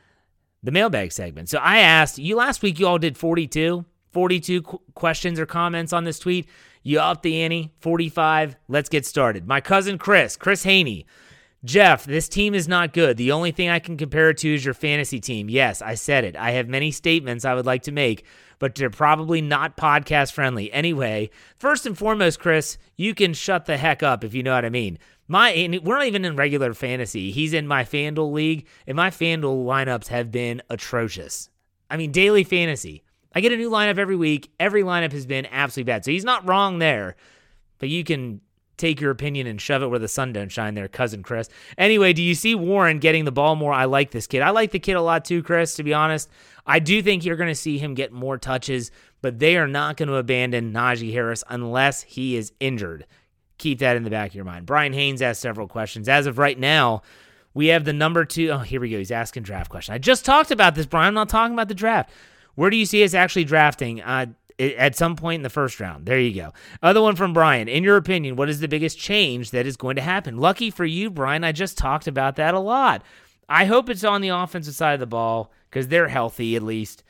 [0.61, 1.49] the mailbag segment.
[1.49, 2.79] So I asked you last week.
[2.79, 6.47] You all did 42, 42 qu- questions or comments on this tweet.
[6.83, 8.57] You upped the ante, 45.
[8.67, 9.47] Let's get started.
[9.47, 11.07] My cousin Chris, Chris Haney.
[11.65, 13.17] Jeff, this team is not good.
[13.17, 15.49] The only thing I can compare it to is your fantasy team.
[15.49, 16.35] Yes, I said it.
[16.35, 18.23] I have many statements I would like to make,
[18.59, 20.71] but they're probably not podcast friendly.
[20.71, 24.63] Anyway, first and foremost, Chris, you can shut the heck up if you know what
[24.63, 24.99] I mean.
[25.27, 27.31] My we're not even in regular fantasy.
[27.31, 31.49] He's in my FanDuel league, and my FanDuel lineups have been atrocious.
[31.89, 33.03] I mean, daily fantasy.
[33.33, 34.51] I get a new lineup every week.
[34.59, 36.05] Every lineup has been absolutely bad.
[36.05, 37.15] So he's not wrong there,
[37.79, 38.41] but you can
[38.77, 41.49] take your opinion and shove it where the sun don't shine there, cousin Chris.
[41.77, 43.73] Anyway, do you see Warren getting the ball more?
[43.73, 44.41] I like this kid.
[44.41, 46.29] I like the kid a lot too, Chris, to be honest.
[46.65, 49.97] I do think you're going to see him get more touches, but they are not
[49.97, 53.05] going to abandon Najee Harris unless he is injured.
[53.57, 54.65] Keep that in the back of your mind.
[54.65, 56.09] Brian Haynes asked several questions.
[56.09, 57.03] As of right now,
[57.53, 58.49] we have the number two.
[58.49, 58.97] Oh, here we go.
[58.97, 59.93] He's asking draft question.
[59.93, 61.09] I just talked about this, Brian.
[61.09, 62.09] I'm not talking about the draft.
[62.55, 64.01] Where do you see us actually drafting?
[64.01, 64.27] Uh,
[64.59, 66.05] at some point in the first round.
[66.05, 66.53] There you go.
[66.81, 67.67] Other one from Brian.
[67.67, 70.37] In your opinion, what is the biggest change that is going to happen?
[70.37, 73.03] Lucky for you, Brian, I just talked about that a lot.
[73.47, 77.03] I hope it's on the offensive side of the ball because they're healthy at least.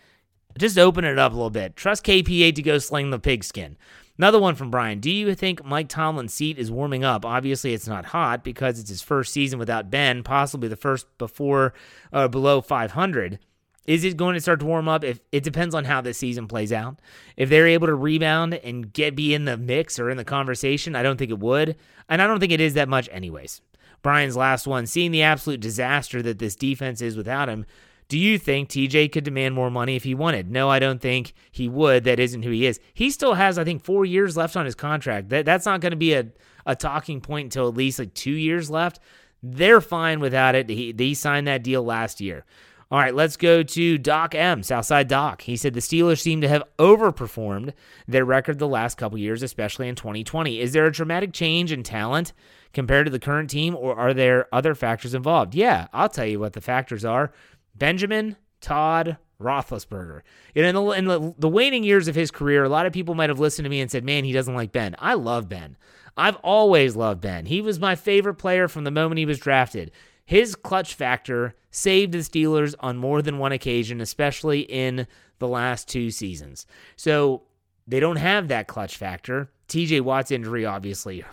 [0.58, 1.76] Just open it up a little bit.
[1.76, 3.78] Trust KP8 to go sling the pigskin.
[4.18, 5.02] Another one from Brian.
[5.02, 7.26] Do you think Mike Tomlin's seat is warming up?
[7.26, 11.74] Obviously, it's not hot because it's his first season without Ben, possibly the first before
[12.14, 13.40] uh, below 500.
[13.86, 15.04] Is it going to start to warm up?
[15.04, 17.00] If it depends on how this season plays out.
[17.38, 20.96] If they're able to rebound and get be in the mix or in the conversation,
[20.96, 21.76] I don't think it would,
[22.10, 23.62] and I don't think it is that much, anyways.
[24.02, 27.66] Brian's last one, seeing the absolute disaster that this defense is without him.
[28.08, 30.52] Do you think TJ could demand more money if he wanted?
[30.52, 32.04] No, I don't think he would.
[32.04, 32.80] That isn't who he is.
[32.94, 35.30] He still has, I think, four years left on his contract.
[35.30, 36.28] That that's not going to be a,
[36.68, 39.00] a talking point until at least like two years left.
[39.42, 40.70] They're fine without it.
[40.70, 42.46] He, they signed that deal last year.
[42.92, 45.42] All right, let's go to Doc M, Southside Doc.
[45.42, 47.74] He said the Steelers seem to have overperformed
[48.08, 50.60] their record the last couple years, especially in 2020.
[50.60, 52.32] Is there a dramatic change in talent
[52.74, 55.56] compared to the current team, or are there other factors involved?
[55.56, 57.32] Yeah, I'll tell you what the factors are
[57.74, 60.22] Benjamin, Todd, Roethlisberger.
[60.54, 63.30] In the, in the, the waning years of his career, a lot of people might
[63.30, 64.96] have listened to me and said, man, he doesn't like Ben.
[65.00, 65.76] I love Ben.
[66.16, 67.46] I've always loved Ben.
[67.46, 69.92] He was my favorite player from the moment he was drafted.
[70.26, 75.08] His clutch factor saved the Steelers on more than one occasion, especially in
[75.40, 76.66] the last two seasons.
[76.96, 77.44] So
[77.88, 79.52] they don't have that clutch factor.
[79.68, 81.24] TJ Watt's injury obviously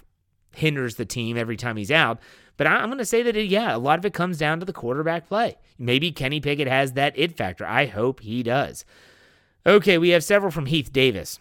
[0.54, 2.20] hinders the team every time he's out.
[2.58, 4.66] But I'm going to say that, it, yeah, a lot of it comes down to
[4.66, 5.56] the quarterback play.
[5.78, 7.66] Maybe Kenny Pickett has that it factor.
[7.66, 8.84] I hope he does.
[9.66, 11.40] Okay, we have several from Heath Davis.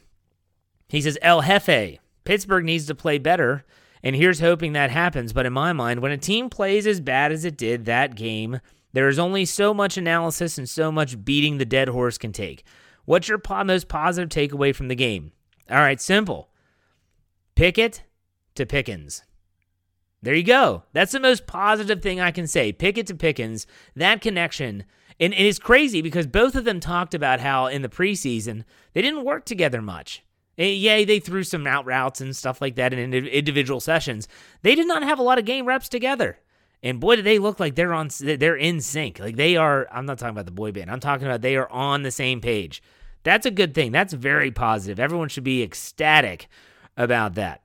[0.87, 3.65] He says, El Jefe, Pittsburgh needs to play better
[4.03, 5.33] and here's hoping that happens.
[5.33, 8.59] But in my mind, when a team plays as bad as it did that game,
[8.93, 12.63] there is only so much analysis and so much beating the dead horse can take.
[13.05, 15.31] What's your most positive takeaway from the game?
[15.69, 16.49] All right, simple.
[17.55, 18.03] Pickett
[18.55, 19.23] to Pickens.
[20.21, 20.83] There you go.
[20.93, 22.71] That's the most positive thing I can say.
[22.71, 24.85] Pickett to Pickens, that connection.
[25.19, 29.01] And, and it's crazy because both of them talked about how in the preseason they
[29.01, 30.23] didn't work together much.
[30.69, 34.27] Yeah, they threw some out routes and stuff like that in individual sessions.
[34.61, 36.39] They did not have a lot of game reps together.
[36.83, 39.19] And boy, do they look like they're on they're in sync.
[39.19, 40.89] Like they are I'm not talking about the boy band.
[40.89, 42.81] I'm talking about they are on the same page.
[43.23, 43.91] That's a good thing.
[43.91, 44.99] That's very positive.
[44.99, 46.47] Everyone should be ecstatic
[46.97, 47.61] about that.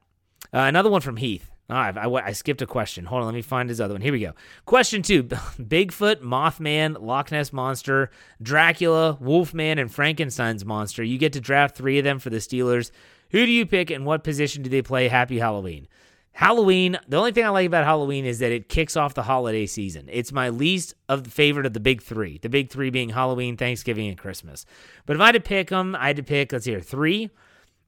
[0.53, 1.51] Uh, another one from Heath.
[1.69, 3.07] I, I, I, skipped a question.
[3.07, 4.01] Hold on, let me find his other one.
[4.01, 4.33] Here we go.
[4.67, 11.03] Question two Bigfoot, Mothman, Loch Ness Monster, Dracula, Wolfman, and Frankenstein's Monster.
[11.03, 12.91] You get to draft three of them for the Steelers.
[13.31, 15.09] Who do you pick and what position do they play?
[15.09, 15.89] Happy Halloween.
[16.37, 19.65] Halloween, the only thing I like about Halloween is that it kicks off the holiday
[19.65, 20.07] season.
[20.13, 22.37] It's my least of the favorite of the big three.
[22.37, 24.67] The big three being Halloween, Thanksgiving, and Christmas.
[25.07, 27.31] But if I had to pick them, I had to pick, let's hear, three.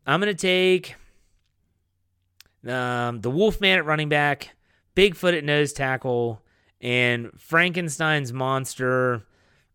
[0.07, 0.95] I'm going to take
[2.67, 4.55] um, the Wolfman at running back,
[4.97, 6.43] Bigfoot at nose tackle,
[6.81, 9.25] and Frankenstein's monster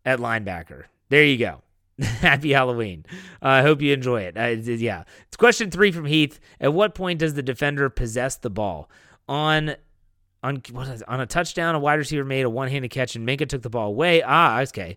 [0.04, 0.84] at linebacker.
[1.08, 1.62] There you go.
[2.00, 3.04] Happy Halloween.
[3.42, 4.36] Uh, I hope you enjoy it.
[4.36, 5.04] Uh, yeah.
[5.28, 6.40] It's question three from Heath.
[6.60, 8.90] At what point does the defender possess the ball?
[9.28, 9.76] On
[10.42, 10.62] on
[11.08, 13.88] on a touchdown, a wide receiver made a one-handed catch and Minkah took the ball
[13.88, 14.22] away.
[14.22, 14.96] Ah, okay.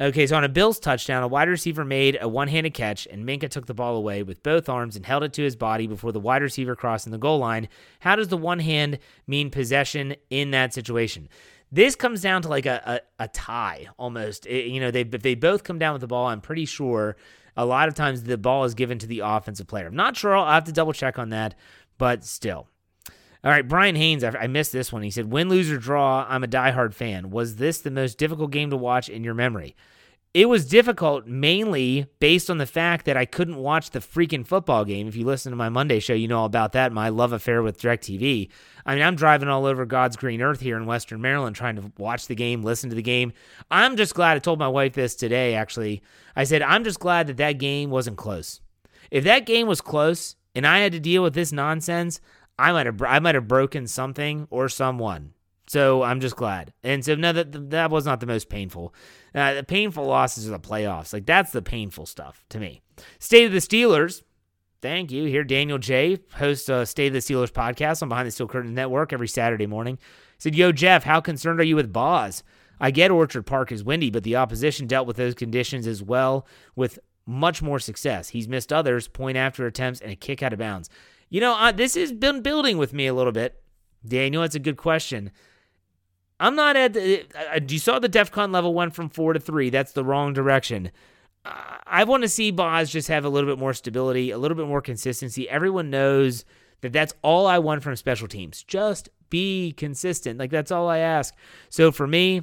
[0.00, 3.50] Okay, so on a Bills touchdown, a wide receiver made a one-handed catch and Minkah
[3.50, 6.20] took the ball away with both arms and held it to his body before the
[6.20, 7.68] wide receiver crossed in the goal line.
[8.00, 11.28] How does the one hand mean possession in that situation?
[11.70, 14.46] This comes down to like a, a, a tie almost.
[14.46, 17.16] It, you know, they if they both come down with the ball, I'm pretty sure
[17.54, 19.86] a lot of times the ball is given to the offensive player.
[19.86, 20.34] I'm not sure.
[20.34, 21.54] I'll have to double check on that,
[21.98, 22.68] but still.
[23.44, 25.02] All right, Brian Haynes, I, missed this one.
[25.02, 27.30] He said, "Win, lose or draw, I'm a diehard fan.
[27.30, 29.74] Was this the most difficult game to watch in your memory?"
[30.34, 34.84] it was difficult mainly based on the fact that I couldn't watch the freaking football
[34.84, 35.06] game.
[35.06, 37.62] If you listen to my Monday show, you know all about that, my love affair
[37.62, 38.48] with DirecTV.
[38.86, 41.92] I mean, I'm driving all over God's green earth here in Western Maryland trying to
[41.98, 43.32] watch the game, listen to the game.
[43.70, 46.02] I'm just glad I told my wife this today, actually.
[46.34, 48.62] I said, I'm just glad that that game wasn't close.
[49.10, 52.22] If that game was close and I had to deal with this nonsense,
[52.58, 55.32] I might have I might have broken something or someone.
[55.66, 56.72] So I'm just glad.
[56.82, 58.94] And so no, that that was not the most painful.
[59.34, 61.12] Uh, the painful losses are the playoffs.
[61.12, 62.82] Like that's the painful stuff to me.
[63.18, 64.22] State of the Steelers.
[64.80, 65.24] Thank you.
[65.26, 66.18] Here, Daniel J.
[66.34, 69.66] hosts a State of the Steelers podcast on Behind the Steel Curtain Network every Saturday
[69.66, 69.96] morning.
[69.96, 72.42] He said, "Yo, Jeff, how concerned are you with Boz?
[72.80, 76.46] I get Orchard Park is windy, but the opposition dealt with those conditions as well
[76.74, 78.30] with much more success.
[78.30, 80.90] He's missed others, point after attempts, and a kick out of bounds.
[81.32, 83.58] You know, uh, this has been building with me a little bit.
[84.06, 85.30] Daniel, that's a good question.
[86.38, 87.24] I'm not at the.
[87.34, 89.70] Uh, you saw the DEFCON level went from four to three.
[89.70, 90.90] That's the wrong direction.
[91.46, 94.66] I want to see Boz just have a little bit more stability, a little bit
[94.66, 95.48] more consistency.
[95.48, 96.44] Everyone knows
[96.82, 98.62] that that's all I want from special teams.
[98.62, 100.38] Just be consistent.
[100.38, 101.34] Like that's all I ask.
[101.70, 102.42] So for me,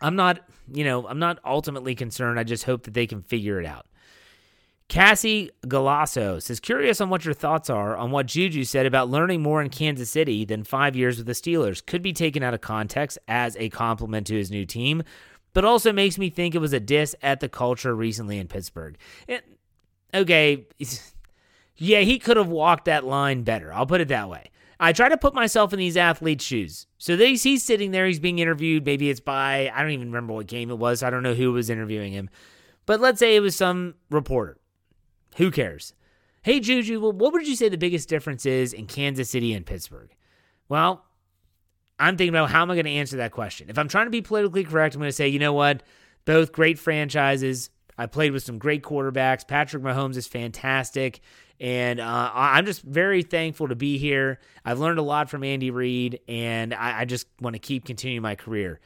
[0.00, 0.40] I'm not,
[0.72, 2.40] you know, I'm not ultimately concerned.
[2.40, 3.86] I just hope that they can figure it out.
[4.92, 9.40] Cassie Galasso says, curious on what your thoughts are on what Juju said about learning
[9.40, 11.82] more in Kansas City than five years with the Steelers.
[11.86, 15.02] Could be taken out of context as a compliment to his new team,
[15.54, 18.98] but also makes me think it was a diss at the culture recently in Pittsburgh.
[19.26, 19.46] It,
[20.12, 20.66] okay,
[21.78, 23.72] yeah, he could have walked that line better.
[23.72, 24.50] I'll put it that way.
[24.78, 26.86] I try to put myself in these athletes' shoes.
[26.98, 28.84] So they, he's sitting there, he's being interviewed.
[28.84, 31.02] Maybe it's by, I don't even remember what game it was.
[31.02, 32.28] I don't know who was interviewing him.
[32.84, 34.58] But let's say it was some reporter.
[35.36, 35.94] Who cares?
[36.42, 40.10] Hey, Juju, what would you say the biggest difference is in Kansas City and Pittsburgh?
[40.68, 41.04] Well,
[41.98, 43.70] I'm thinking about how am I going to answer that question.
[43.70, 45.82] If I'm trying to be politically correct, I'm going to say, you know what?
[46.24, 47.70] Both great franchises.
[47.96, 49.46] I played with some great quarterbacks.
[49.46, 51.20] Patrick Mahomes is fantastic.
[51.60, 54.40] And uh, I'm just very thankful to be here.
[54.64, 58.22] I've learned a lot from Andy Reid, and I, I just want to keep continuing
[58.22, 58.80] my career.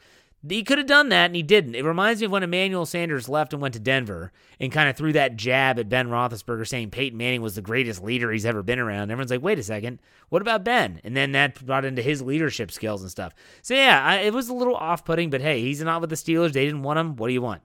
[0.47, 1.75] He could have done that, and he didn't.
[1.75, 4.95] It reminds me of when Emmanuel Sanders left and went to Denver and kind of
[4.95, 8.63] threw that jab at Ben Roethlisberger, saying Peyton Manning was the greatest leader he's ever
[8.63, 9.09] been around.
[9.09, 11.01] Everyone's like, wait a second, what about Ben?
[11.03, 13.33] And then that brought into his leadership skills and stuff.
[13.61, 16.15] So, yeah, I, it was a little off putting, but hey, he's not with the
[16.15, 16.53] Steelers.
[16.53, 17.15] They didn't want him.
[17.15, 17.61] What do you want?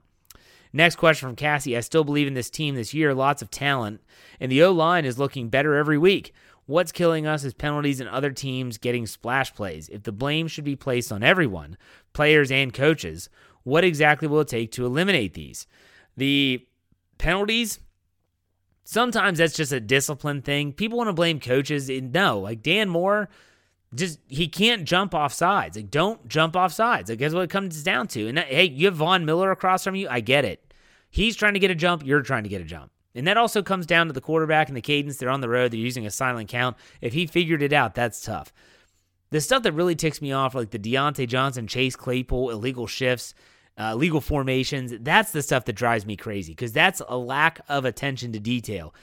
[0.71, 1.77] Next question from Cassie.
[1.77, 3.13] I still believe in this team this year.
[3.13, 4.01] Lots of talent,
[4.39, 6.33] and the O line is looking better every week.
[6.65, 9.89] What's killing us is penalties and other teams getting splash plays.
[9.89, 11.77] If the blame should be placed on everyone,
[12.13, 13.29] players and coaches,
[13.63, 15.67] what exactly will it take to eliminate these?
[16.15, 16.65] The
[17.17, 17.79] penalties,
[18.83, 20.73] sometimes that's just a discipline thing.
[20.73, 21.89] People want to blame coaches.
[21.89, 23.29] No, like Dan Moore,
[23.95, 25.75] just he can't jump off sides.
[25.75, 27.09] Like don't jump off sides.
[27.09, 28.27] Like that's what it comes down to.
[28.27, 30.07] And hey, you have Von Miller across from you.
[30.09, 30.73] I get it.
[31.09, 32.05] He's trying to get a jump.
[32.05, 32.91] You're trying to get a jump.
[33.15, 35.17] And that also comes down to the quarterback and the cadence.
[35.17, 35.71] They're on the road.
[35.71, 36.75] They're using a silent count.
[36.99, 38.51] If he figured it out, that's tough.
[39.33, 43.33] The stuff that really ticks me off, like the Diontae Johnson, Chase Claypool, illegal shifts,
[43.79, 47.83] uh, legal formations, that's the stuff that drives me crazy because that's a lack of
[47.83, 48.93] attention to detail.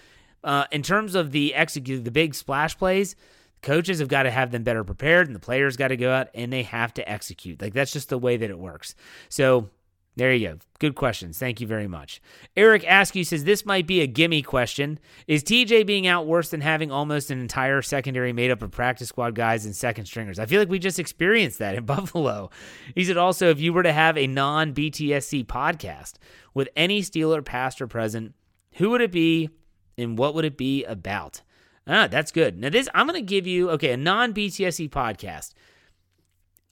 [0.44, 3.16] Uh, in terms of the execute, the big splash plays,
[3.60, 6.28] coaches have got to have them better prepared, and the players got to go out
[6.32, 7.60] and they have to execute.
[7.60, 8.94] Like that's just the way that it works.
[9.30, 9.68] So
[10.16, 10.58] there you go.
[10.80, 11.38] Good questions.
[11.38, 12.20] Thank you very much.
[12.56, 14.98] Eric Askew says this might be a gimme question.
[15.26, 19.08] Is TJ being out worse than having almost an entire secondary made up of practice
[19.08, 20.38] squad guys and second stringers?
[20.38, 22.50] I feel like we just experienced that in Buffalo.
[22.94, 26.14] He said also, if you were to have a non BTSC podcast
[26.54, 28.34] with any Steeler past or present,
[28.74, 29.48] who would it be
[29.96, 31.42] and what would it be about?
[31.86, 32.58] Ah, that's good.
[32.58, 35.52] Now, this, I'm going to give you, okay, a non BTSC podcast.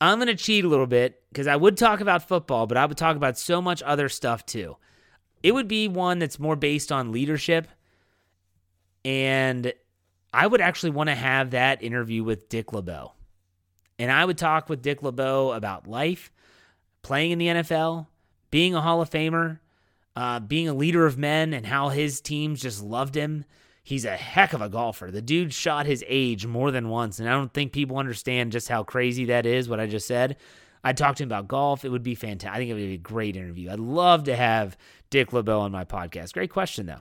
[0.01, 2.87] I'm going to cheat a little bit because I would talk about football, but I
[2.87, 4.77] would talk about so much other stuff too.
[5.43, 7.69] It would be one that's more based on leadership.
[9.05, 9.73] And
[10.33, 13.13] I would actually want to have that interview with Dick LeBeau.
[13.99, 16.31] And I would talk with Dick LeBeau about life,
[17.03, 18.07] playing in the NFL,
[18.51, 19.59] being a Hall of Famer,
[20.15, 23.45] uh, being a leader of men, and how his teams just loved him
[23.89, 25.11] He's a heck of a golfer.
[25.11, 28.69] The dude shot his age more than once, and I don't think people understand just
[28.69, 30.37] how crazy that is, what I just said.
[30.85, 31.87] I'd talk to him about golf.
[31.87, 32.55] It would be fantastic.
[32.55, 33.71] I think it would be a great interview.
[33.71, 34.77] I'd love to have
[35.09, 36.35] Dick LeBeau on my podcast.
[36.35, 37.01] Great question, though.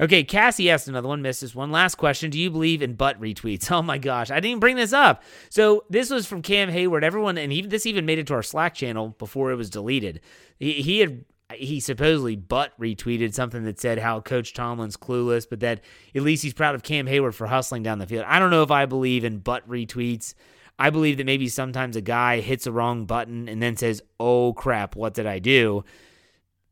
[0.00, 1.70] Okay, Cassie asked another one, missed this one.
[1.70, 2.30] Last question.
[2.30, 3.70] Do you believe in butt retweets?
[3.70, 5.22] Oh my gosh, I didn't bring this up.
[5.50, 7.02] So this was from Cam Heyward.
[7.02, 10.22] Everyone, and he, this even made it to our Slack channel before it was deleted.
[10.58, 15.60] He, he had he supposedly butt retweeted something that said how Coach Tomlin's clueless, but
[15.60, 15.80] that
[16.14, 18.24] at least he's proud of Cam Heyward for hustling down the field.
[18.26, 20.34] I don't know if I believe in butt retweets.
[20.78, 24.52] I believe that maybe sometimes a guy hits a wrong button and then says, "Oh
[24.52, 25.84] crap, what did I do?"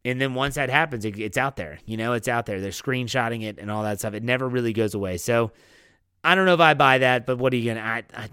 [0.05, 1.79] And then once that happens, it, it's out there.
[1.85, 2.61] You know, it's out there.
[2.61, 4.15] They're screenshotting it and all that stuff.
[4.15, 5.19] It never really goes away.
[5.19, 5.53] So
[6.25, 7.87] I don't know if I buy that, but what are you gonna?
[7.87, 8.29] I,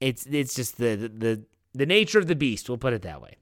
[0.00, 1.42] it's it's just the the
[1.74, 2.68] the nature of the beast.
[2.68, 3.36] We'll put it that way.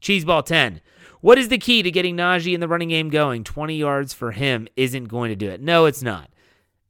[0.00, 0.80] Cheeseball ten.
[1.24, 3.44] What is the key to getting Najee in the running game going?
[3.44, 5.58] 20 yards for him isn't going to do it.
[5.58, 6.28] No, it's not.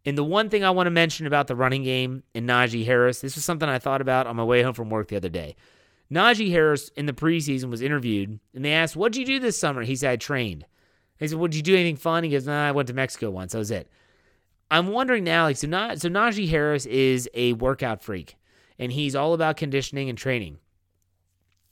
[0.04, 3.20] And the one thing I want to mention about the running game and Najee Harris,
[3.20, 5.54] this was something I thought about on my way home from work the other day.
[6.12, 9.82] Najee Harris in the preseason was interviewed, and they asked, What'd you do this summer?
[9.82, 10.66] He said, I trained.
[11.18, 12.24] They said, Would you do anything fun?
[12.24, 13.52] He goes, Nah, I went to Mexico once.
[13.52, 13.88] That was it.
[14.68, 18.34] I'm wondering now, like, so, not, so Najee Harris is a workout freak,
[18.80, 20.58] and he's all about conditioning and training.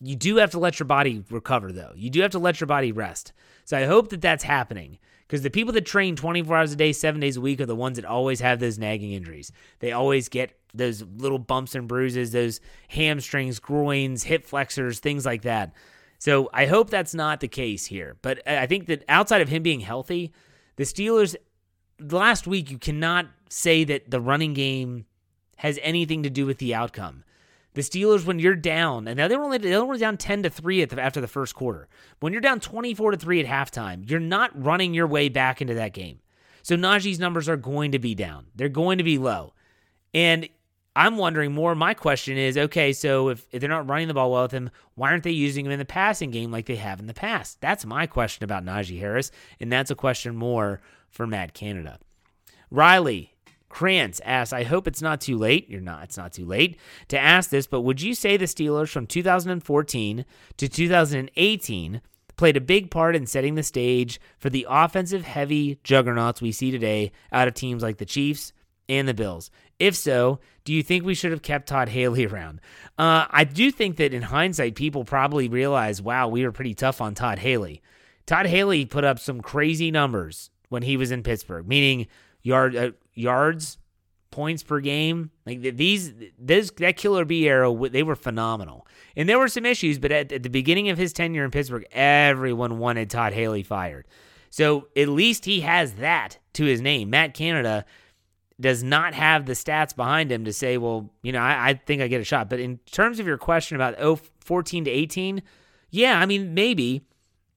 [0.04, 1.92] You do have to let your body recover, though.
[1.94, 3.32] You do have to let your body rest.
[3.64, 4.98] So I hope that that's happening
[5.28, 7.76] because the people that train 24 hours a day, seven days a week are the
[7.76, 9.52] ones that always have those nagging injuries.
[9.78, 15.42] They always get those little bumps and bruises, those hamstrings, groins, hip flexors, things like
[15.42, 15.72] that.
[16.18, 18.16] So I hope that's not the case here.
[18.22, 20.32] But I think that outside of him being healthy,
[20.76, 21.36] the Steelers,
[22.00, 25.06] last week, you cannot say that the running game
[25.56, 27.24] has anything to do with the outcome.
[27.74, 30.50] The Steelers, when you're down, and now they were only they were down ten to
[30.50, 31.88] three after the first quarter.
[32.20, 35.62] When you're down twenty four to three at halftime, you're not running your way back
[35.62, 36.20] into that game.
[36.62, 38.46] So Najee's numbers are going to be down.
[38.54, 39.54] They're going to be low,
[40.12, 40.48] and
[40.94, 41.74] I'm wondering more.
[41.74, 44.70] My question is, okay, so if, if they're not running the ball well with him,
[44.94, 47.62] why aren't they using him in the passing game like they have in the past?
[47.62, 51.98] That's my question about Najee Harris, and that's a question more for Matt Canada.
[52.70, 53.32] Riley
[53.72, 55.70] Krantz asks, I hope it's not too late.
[55.70, 58.90] You're not, it's not too late to ask this, but would you say the Steelers
[58.90, 60.26] from 2014
[60.58, 62.02] to 2018
[62.36, 66.70] played a big part in setting the stage for the offensive heavy juggernauts we see
[66.70, 68.52] today out of teams like the Chiefs
[68.90, 69.50] and the Bills?
[69.78, 72.60] If so, do you think we should have kept Todd Haley around?
[72.98, 77.00] Uh, I do think that in hindsight, people probably realize, wow, we were pretty tough
[77.00, 77.80] on Todd Haley.
[78.26, 82.06] Todd Haley put up some crazy numbers when he was in Pittsburgh, meaning
[82.42, 83.78] yard uh, yards,
[84.30, 85.30] points per game.
[85.46, 88.86] Like these, this that killer B arrow, they were phenomenal.
[89.16, 91.86] And there were some issues, but at, at the beginning of his tenure in Pittsburgh,
[91.92, 94.08] everyone wanted Todd Haley fired.
[94.50, 97.10] So at least he has that to his name.
[97.10, 97.84] Matt Canada
[98.60, 102.02] does not have the stats behind him to say, well, you know, I, I think
[102.02, 102.50] I get a shot.
[102.50, 105.42] But in terms of your question about oh, 14 to 18,
[105.90, 107.06] yeah, I mean, maybe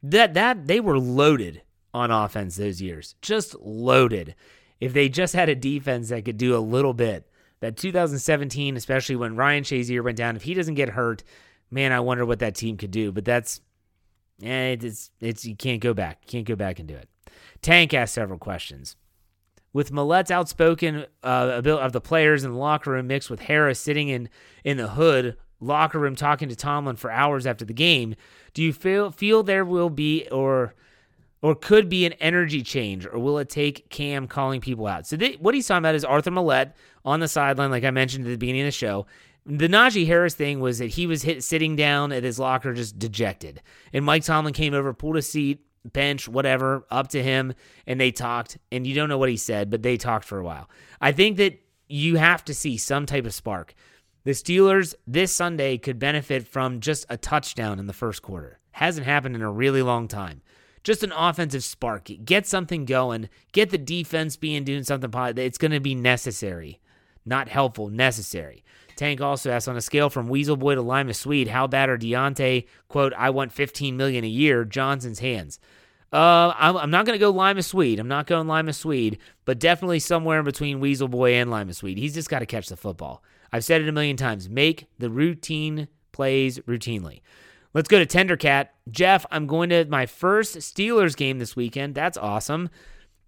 [0.03, 1.61] that that they were loaded
[1.93, 4.35] on offense those years, just loaded
[4.79, 7.29] if they just had a defense that could do a little bit.
[7.61, 11.23] That 2017, especially when Ryan Shazier went down, if he doesn't get hurt,
[11.71, 13.11] man, I wonder what that team could do.
[13.11, 13.61] But that's,
[14.43, 16.19] eh, it's, it's, you can't go back.
[16.23, 17.09] You can't go back and do it.
[17.61, 18.95] Tank asked several questions.
[19.73, 23.79] With Maulet's outspoken uh, ability of the players in the locker room mixed with Harris
[23.79, 24.29] sitting in,
[24.63, 28.15] in the hood locker room talking to Tomlin for hours after the game,
[28.53, 30.75] do you feel feel there will be or
[31.45, 35.05] or could be an energy change, or will it take Cam calling people out?
[35.05, 36.73] So, what he's talking about is Arthur Maulet
[37.05, 39.05] on the sideline, like I mentioned at the beginning of the show.
[39.45, 42.97] The Najee Harris thing was that he was hit, sitting down at his locker just
[42.97, 43.61] dejected.
[43.93, 47.53] And Mike Tomlin came over, pulled a seat, bench, whatever, up to him,
[47.85, 48.57] and they talked.
[48.71, 50.67] And you don't know what he said, but they talked for a while.
[50.99, 53.75] I think that you have to see some type of spark.
[54.23, 58.57] The Steelers this Sunday could benefit from just a touchdown in the first quarter.
[58.71, 60.41] Hasn't happened in a really long time.
[60.85, 62.11] Just an offensive spark.
[62.23, 63.27] Get something going.
[63.53, 65.11] Get the defense being doing something.
[65.35, 66.79] It's going to be necessary,
[67.25, 67.89] not helpful.
[67.89, 68.63] Necessary.
[68.95, 71.97] Tank also asks on a scale from Weasel Boy to Lima Swede, how bad are
[71.97, 75.59] Diontae, quote, I want 15 million a year, Johnson's hands?
[76.13, 77.99] Uh, I'm, I'm not going to go Lima Swede.
[77.99, 81.97] I'm not going Lima Swede, but definitely somewhere in between Weasel Boy and Lima Swede.
[81.97, 83.23] He's just got to catch the football.
[83.51, 84.47] I've said it a million times.
[84.49, 87.21] Make the routine plays routinely.
[87.75, 88.69] Let's go to Tendercat.
[88.89, 91.93] Jeff, I'm going to my first Steelers game this weekend.
[91.93, 92.69] That's awesome.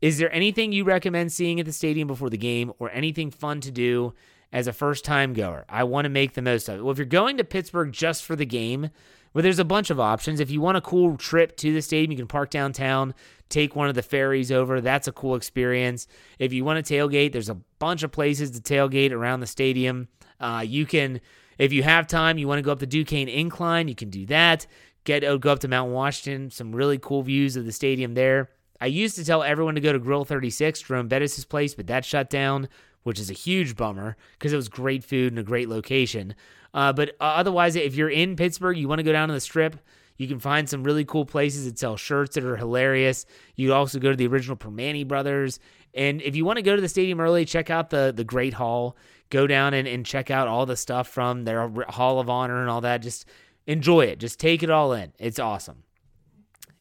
[0.02, 3.62] Is there anything you recommend seeing at the stadium before the game or anything fun
[3.62, 4.14] to do
[4.52, 5.66] as a first time goer.
[5.70, 6.84] I want to make the most of it.
[6.84, 8.89] Well, if you're going to Pittsburgh just for the game,
[9.34, 10.39] well, there's a bunch of options.
[10.39, 13.14] If you want a cool trip to the stadium, you can park downtown,
[13.50, 14.82] take one of the ferries over.
[14.82, 16.08] That's a cool experience.
[16.39, 20.08] If you want to tailgate, there's a bunch of places to tailgate around the stadium.
[20.39, 21.20] Uh, you can,
[21.58, 24.26] if you have time, you want to go up the Duquesne Incline, you can do
[24.28, 24.68] that.
[25.03, 28.49] Get oh, go up to Mount Washington, some really cool views of the stadium there.
[28.80, 32.05] I used to tell everyone to go to Grill 36, Jerome Bettis' place, but that
[32.05, 32.68] shut down
[33.08, 36.36] which is a huge bummer because it was great food and a great location.
[36.74, 39.39] Uh, but uh, otherwise, if you're in Pittsburgh, you want to go down to the
[39.39, 39.78] strip,
[40.18, 43.26] you can find some really cool places that sell shirts that are hilarious.
[43.55, 45.58] You also go to the original Primanti Brothers.
[45.93, 48.55] And if you want to go to the stadium early, check out the, the Great
[48.55, 48.97] Hall.
[49.30, 52.70] Go down and, and check out all the stuff from their Hall of Honor and
[52.70, 53.02] all that.
[53.02, 53.26] Just
[53.66, 54.20] enjoy it.
[54.20, 55.14] Just take it all in.
[55.20, 55.84] It's awesome.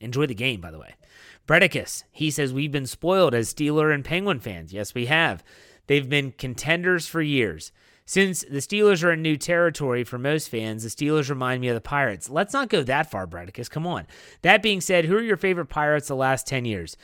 [0.00, 0.94] Enjoy the game, by the way.
[1.46, 4.72] Bredicus, he says, We've been spoiled as Steeler and Penguin fans.
[4.72, 5.44] Yes, we have.
[5.86, 7.72] They've been contenders for years.
[8.08, 11.74] Since the Steelers are in new territory for most fans, the Steelers remind me of
[11.74, 12.30] the Pirates.
[12.30, 13.68] Let's not go that far, Bredicus.
[13.68, 14.06] Come on.
[14.42, 16.96] That being said, who are your favorite Pirates the last 10 years?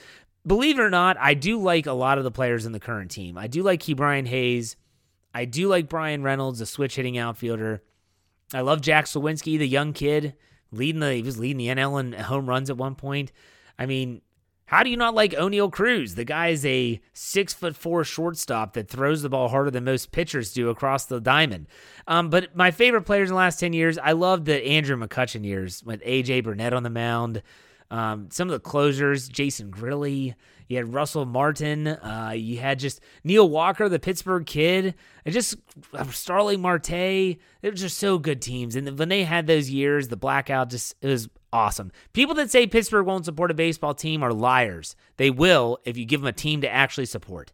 [0.46, 3.10] Believe it or not, I do like a lot of the players in the current
[3.10, 3.36] team.
[3.36, 4.76] I do like Ke'Bryan Hayes.
[5.34, 7.82] I do like Bryan Reynolds, a switch hitting outfielder.
[8.54, 10.34] I love Jack Suwinski, the young kid,
[10.70, 13.32] leading the he was leading the NL in home runs at one point.
[13.78, 14.20] I mean,
[14.66, 16.14] how do you not like Oneil Cruz?
[16.14, 20.12] The guy is a six foot four shortstop that throws the ball harder than most
[20.12, 21.66] pitchers do across the diamond.
[22.06, 25.44] Um, but my favorite players in the last 10 years, I love the Andrew McCutchen
[25.44, 27.42] years with AJ Burnett on the mound.
[27.90, 30.34] Um, some of the closers, Jason Grilli.
[30.72, 31.86] You had Russell Martin.
[31.86, 34.94] Uh, you had just Neil Walker, the Pittsburgh kid.
[35.26, 35.56] And just
[35.92, 36.88] uh, Starling Marte.
[36.88, 38.74] They were just so good teams.
[38.74, 41.92] And when they had those years, the blackout just it was awesome.
[42.14, 44.96] People that say Pittsburgh won't support a baseball team are liars.
[45.18, 47.52] They will if you give them a team to actually support.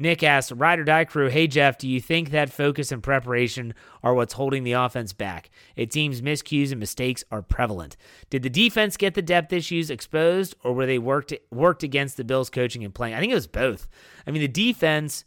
[0.00, 3.74] Nick asks, Ride or Die Crew, hey Jeff, do you think that focus and preparation
[4.02, 5.50] are what's holding the offense back?
[5.74, 7.96] It seems miscues and mistakes are prevalent.
[8.30, 12.22] Did the defense get the depth issues exposed, or were they worked worked against the
[12.22, 13.14] Bills' coaching and playing?
[13.14, 13.88] I think it was both.
[14.24, 15.24] I mean, the defense,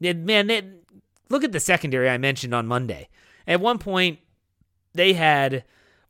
[0.00, 0.78] man,
[1.28, 3.08] look at the secondary I mentioned on Monday.
[3.46, 4.18] At one point,
[4.94, 5.64] they had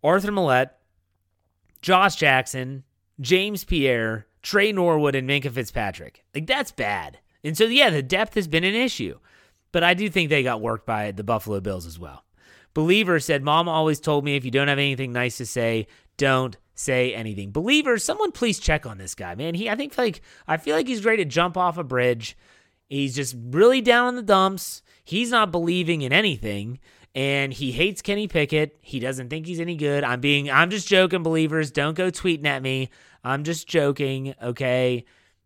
[0.04, 0.70] Arthur Maulet,
[1.82, 2.84] Josh Jackson,
[3.20, 6.24] James Pierre, Tre Norwood, and Minkah Fitzpatrick.
[6.34, 7.18] Like, that's bad.
[7.44, 9.18] And so, yeah, the depth has been an issue.
[9.70, 12.24] But I do think they got worked by the Buffalo Bills as well.
[12.74, 15.86] Believer said, Mom always told me if you don't have anything nice to say,
[16.16, 17.52] don't say anything.
[17.52, 19.54] Believer, someone please check on this guy, man.
[19.54, 22.36] He I think like I feel like he's ready to jump off a bridge.
[22.88, 24.82] He's just really down in the dumps.
[25.04, 26.80] He's not believing in anything
[27.14, 28.76] and he hates Kenny Pickett.
[28.80, 30.04] He doesn't think he's any good.
[30.04, 31.70] I'm being I'm just joking, believers.
[31.70, 32.90] Don't go tweeting at me.
[33.22, 35.04] I'm just joking, okay?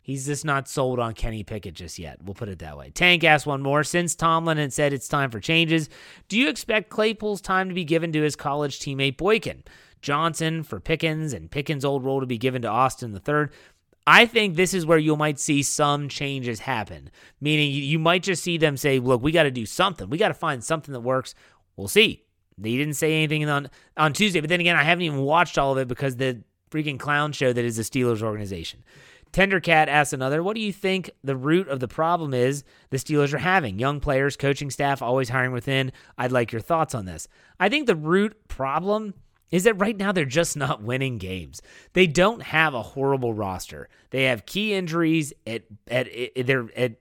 [0.08, 2.22] He's just not sold on Kenny Pickett just yet.
[2.24, 2.88] We'll put it that way.
[2.88, 3.84] Tank asked one more.
[3.84, 5.90] Since Tomlin had said it's time for changes,
[6.28, 9.64] do you expect Claypool's time to be given to his college teammate Boykin?
[10.00, 13.52] Johnson for Pickens and Pickens' old role to be given to Austin the third.
[14.06, 17.10] I think this is where you might see some changes happen.
[17.38, 20.08] Meaning you might just see them say, look, we got to do something.
[20.08, 21.34] We got to find something that works.
[21.76, 22.24] We'll see.
[22.56, 25.72] They didn't say anything on on Tuesday, but then again, I haven't even watched all
[25.72, 28.84] of it because the freaking clown show that is the Steelers organization.
[29.32, 33.32] Tendercat asks another, what do you think the root of the problem is the Steelers
[33.32, 33.78] are having?
[33.78, 35.92] Young players, coaching staff, always hiring within.
[36.16, 37.28] I'd like your thoughts on this.
[37.60, 39.14] I think the root problem
[39.50, 41.62] is that right now they're just not winning games.
[41.92, 43.88] They don't have a horrible roster.
[44.10, 46.96] They have key injuries at at, at they're at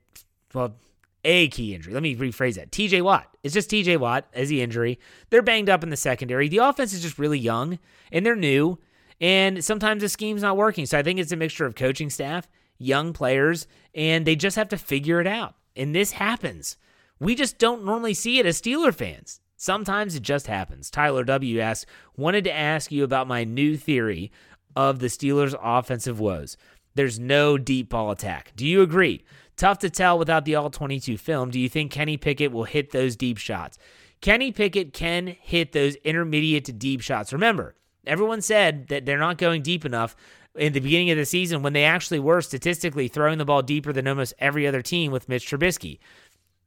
[0.53, 0.75] well
[1.23, 1.93] a key injury.
[1.93, 2.71] Let me rephrase that.
[2.71, 3.35] TJ Watt.
[3.43, 4.97] It's just TJ Watt as the injury.
[5.29, 6.47] They're banged up in the secondary.
[6.47, 7.79] The offense is just really young
[8.11, 8.79] and they're new.
[9.19, 10.85] And sometimes the scheme's not working.
[10.85, 12.47] So I think it's a mixture of coaching staff,
[12.77, 15.55] young players, and they just have to figure it out.
[15.75, 16.77] And this happens.
[17.19, 19.39] We just don't normally see it as Steeler fans.
[19.55, 20.91] Sometimes it just happens.
[20.91, 24.31] Tyler W asks, wanted to ask you about my new theory
[24.75, 26.57] of the Steelers' offensive woes.
[26.93, 28.53] There's no deep ball attack.
[28.55, 29.23] Do you agree?
[29.55, 31.49] Tough to tell without the all 22 film.
[31.49, 33.79] Do you think Kenny Pickett will hit those deep shots?
[34.21, 37.33] Kenny Pickett can hit those intermediate to deep shots.
[37.33, 37.75] Remember,
[38.07, 40.15] everyone said that they're not going deep enough
[40.55, 43.93] in the beginning of the season when they actually were statistically throwing the ball deeper
[43.93, 45.99] than almost every other team with Mitch Trubisky.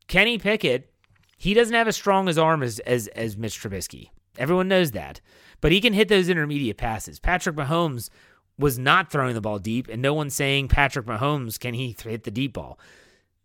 [0.06, 0.92] Kenny Pickett,
[1.36, 4.10] he doesn't have as strong as arm as, as, as Mitch Trubisky.
[4.38, 5.20] Everyone knows that.
[5.60, 7.18] But he can hit those intermediate passes.
[7.18, 8.10] Patrick Mahomes
[8.58, 12.24] was not throwing the ball deep, and no one's saying Patrick Mahomes can he hit
[12.24, 12.78] the deep ball.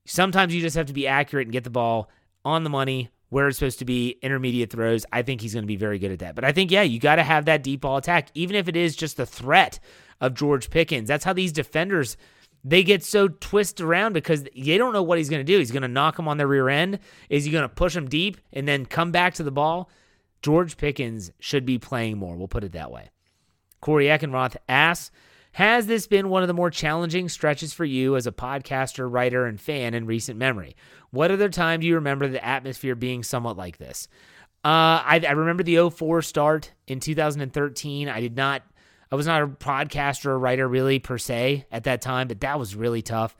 [0.06, 2.10] Sometimes you just have to be accurate and get the ball
[2.44, 5.06] on the money where it's supposed to be, intermediate throws.
[5.12, 6.36] I think he's going to be very good at that.
[6.36, 8.78] But I think, yeah, you got to have that deep ball attack, even if it
[8.78, 9.78] is just the threat
[10.22, 11.10] of George Pickens.
[11.10, 12.16] That's how these defenders
[12.64, 15.60] they get so twisted around because they don't know what he's going to do.
[15.60, 17.00] He's going to knock them on their rear end.
[17.30, 19.90] Is he going to push them deep and then come back to the ball?
[20.42, 22.38] George Pickens should be playing more.
[22.38, 23.10] We'll put it that way.
[23.82, 25.12] Corey Eckenroth asks,
[25.56, 29.46] has this been one of the more challenging stretches for you as a podcaster, writer,
[29.46, 30.76] and fan in recent memory?
[31.16, 34.10] What other time do you remember the atmosphere being somewhat like this?
[34.66, 38.10] Uh, I, I remember the 04 start in 2013.
[38.10, 38.64] I did not,
[39.12, 42.60] I was not a podcaster or writer really per se at that time, but that
[42.60, 43.38] was really tough.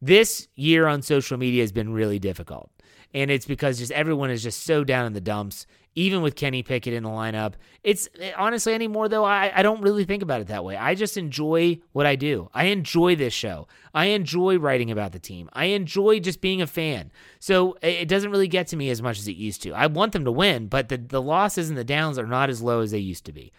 [0.00, 2.70] This year on social media has been really difficult.
[3.14, 6.62] And it's because just everyone is just so down in the dumps even with Kenny
[6.62, 7.54] Pickett in the lineup.
[7.82, 10.76] It's honestly anymore though, I, I don't really think about it that way.
[10.76, 12.50] I just enjoy what I do.
[12.54, 13.66] I enjoy this show.
[13.94, 15.48] I enjoy writing about the team.
[15.54, 17.10] I enjoy just being a fan.
[17.40, 19.72] So it doesn't really get to me as much as it used to.
[19.72, 22.62] I want them to win, but the, the losses and the downs are not as
[22.62, 23.52] low as they used to be.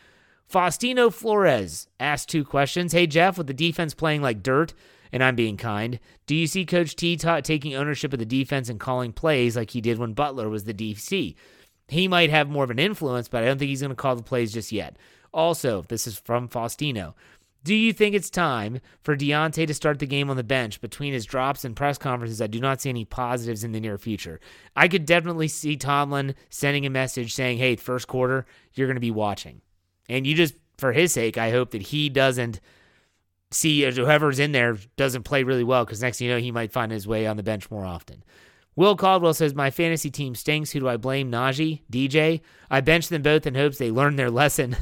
[0.52, 2.94] Faustino Flores asked two questions.
[2.94, 4.74] Hey, Jeff, with the defense playing like dirt,
[5.12, 8.70] and I'm being kind, do you see Coach T ta- taking ownership of the defense
[8.70, 11.36] and calling plays like he did when Butler was the DC?
[11.88, 14.16] He might have more of an influence, but I don't think he's going to call
[14.16, 14.98] the plays just yet.
[15.34, 17.14] Also, this is from Faustino.
[17.64, 20.80] Do you think it's time for Diontae to start the game on the bench?
[20.80, 23.98] Between his drops and press conferences, I do not see any positives in the near
[23.98, 24.40] future.
[24.76, 29.02] I could definitely see Tomlin sending a message saying, hey, first quarter, you're going to
[29.02, 29.62] be watching.
[30.08, 32.62] And you just, for his sake, I hope that he doesn't
[33.52, 36.72] see whoever's in there doesn't play really well because next thing you know, he might
[36.72, 38.24] find his way on the bench more often.
[38.76, 40.72] Will Caldwell says, My fantasy team stinks.
[40.72, 41.32] Who do I blame?
[41.32, 41.82] Najee?
[41.92, 42.42] DJ?
[42.70, 44.76] I bench them both in hopes they learn their lesson.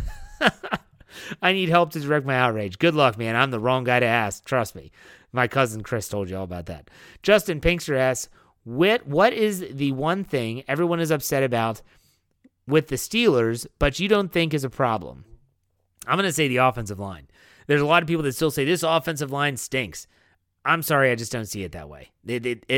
[1.42, 2.78] I need help to direct my outrage.
[2.78, 3.38] Good luck, man.
[3.38, 4.44] I'm the wrong guy to ask.
[4.44, 4.92] Trust me.
[5.32, 6.90] My cousin Chris told you all about that.
[7.24, 8.30] Justin Pinkster asks,
[8.66, 11.82] what, what is the one thing everyone is upset about
[12.68, 15.24] with the Steelers, but you don't think is a problem?
[16.08, 17.28] I'm going to say the offensive line.
[17.68, 20.08] There's a lot of people that still say this offensive line stinks.
[20.64, 22.12] I'm sorry, I just don't see it that way.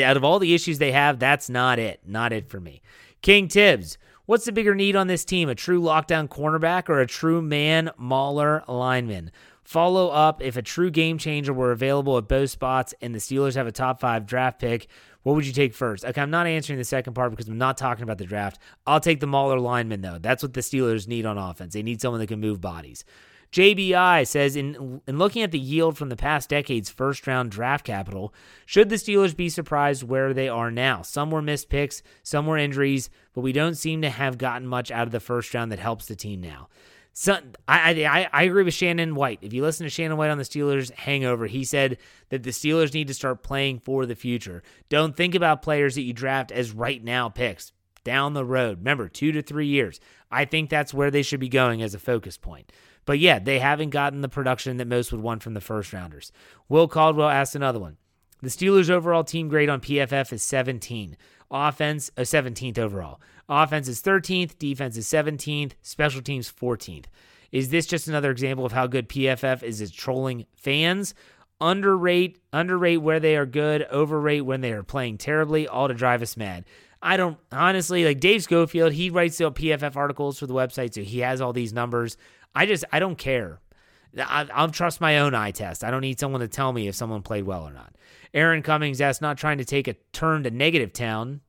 [0.03, 2.01] Out of all the issues they have, that's not it.
[2.05, 2.81] Not it for me.
[3.21, 5.47] King Tibbs, what's the bigger need on this team?
[5.49, 9.31] A true lockdown cornerback or a true man mauler lineman?
[9.63, 13.55] Follow up if a true game changer were available at both spots and the Steelers
[13.55, 14.87] have a top five draft pick,
[15.23, 16.05] what would you take first?
[16.05, 18.59] Okay, I'm not answering the second part because I'm not talking about the draft.
[18.85, 20.19] I'll take the Mauler lineman, though.
[20.19, 21.73] That's what the Steelers need on offense.
[21.73, 23.03] They need someone that can move bodies.
[23.51, 27.85] JBI says in in looking at the yield from the past decade's first round draft
[27.85, 28.33] capital,
[28.65, 31.01] should the Steelers be surprised where they are now?
[31.01, 34.91] Some were missed picks, some were injuries, but we don't seem to have gotten much
[34.91, 36.67] out of the first round that helps the team now.
[37.13, 39.39] So, I, I I agree with Shannon White.
[39.41, 41.97] If you listen to Shannon White on the Steelers hangover, he said
[42.29, 44.61] that the Steelers need to start playing for the future.
[44.87, 47.71] Don't think about players that you draft as right now picks
[48.03, 48.77] down the road.
[48.77, 49.99] Remember, two to three years.
[50.29, 52.71] I think that's where they should be going as a focus point.
[53.07, 56.31] But yeah, they haven't gotten the production that most would want from the first rounders.
[56.67, 57.95] Will Caldwell asked another one.
[58.43, 61.15] The Steelers' overall team grade on PFF is 17.
[61.49, 63.21] Offense, uh, 17th overall.
[63.47, 64.59] Offense is 13th.
[64.59, 65.71] Defense is 17th.
[65.81, 67.05] Special teams 14th.
[67.49, 71.15] Is this just another example of how good PFF is at trolling fans?
[71.61, 76.21] Underrate, underrate where they are good, overrate when they are playing terribly, all to drive
[76.21, 76.65] us mad.
[77.01, 78.91] I don't honestly like Dave Schofield.
[78.91, 82.17] He writes the PFF articles for the website, so he has all these numbers.
[82.57, 83.59] I just I don't care.
[84.17, 85.83] I, I'll trust my own eye test.
[85.83, 87.93] I don't need someone to tell me if someone played well or not.
[88.33, 91.41] Aaron Cummings asked, not trying to take a turn to negative town.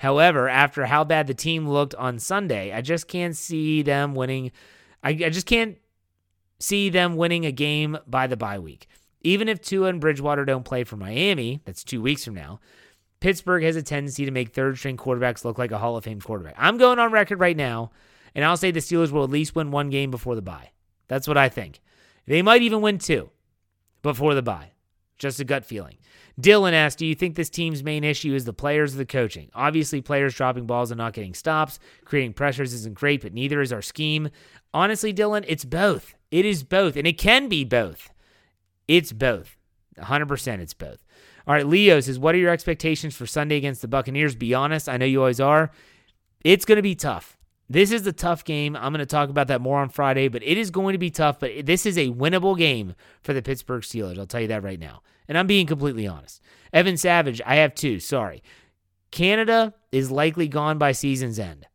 [0.00, 4.52] However, after how bad the team looked on Sunday, I just can't see them winning.
[5.02, 5.78] I, I just can't
[6.60, 8.86] see them winning a game by the bye week.
[9.22, 12.60] Even if Tua and Bridgewater don't play for Miami, that's two weeks from now,
[13.20, 16.20] Pittsburgh has a tendency to make third string quarterbacks look like a Hall of Fame
[16.20, 16.54] quarterback.
[16.58, 17.92] I'm going on record right now
[18.34, 20.70] and I'll say the Steelers will at least win one game before the bye.
[21.08, 21.80] That's what I think.
[22.26, 23.30] They might even win two
[24.02, 24.72] before the bye.
[25.18, 25.98] Just a gut feeling.
[26.40, 29.50] Dylan asked, Do you think this team's main issue is the players or the coaching?
[29.54, 33.72] Obviously, players dropping balls and not getting stops, creating pressures isn't great, but neither is
[33.72, 34.30] our scheme.
[34.72, 36.14] Honestly, Dylan, it's both.
[36.30, 38.10] It is both, and it can be both.
[38.88, 39.56] It's both.
[39.98, 41.04] 100% it's both.
[41.46, 44.34] All right, Leo says, What are your expectations for Sunday against the Buccaneers?
[44.34, 44.88] Be honest.
[44.88, 45.70] I know you always are.
[46.42, 47.38] It's going to be tough.
[47.68, 48.76] This is the tough game.
[48.76, 51.10] I'm going to talk about that more on Friday, but it is going to be
[51.10, 51.40] tough.
[51.40, 54.18] But this is a winnable game for the Pittsburgh Steelers.
[54.18, 55.02] I'll tell you that right now.
[55.28, 56.42] And I'm being completely honest.
[56.72, 58.00] Evan Savage, I have two.
[58.00, 58.42] Sorry.
[59.10, 61.66] Canada is likely gone by season's end.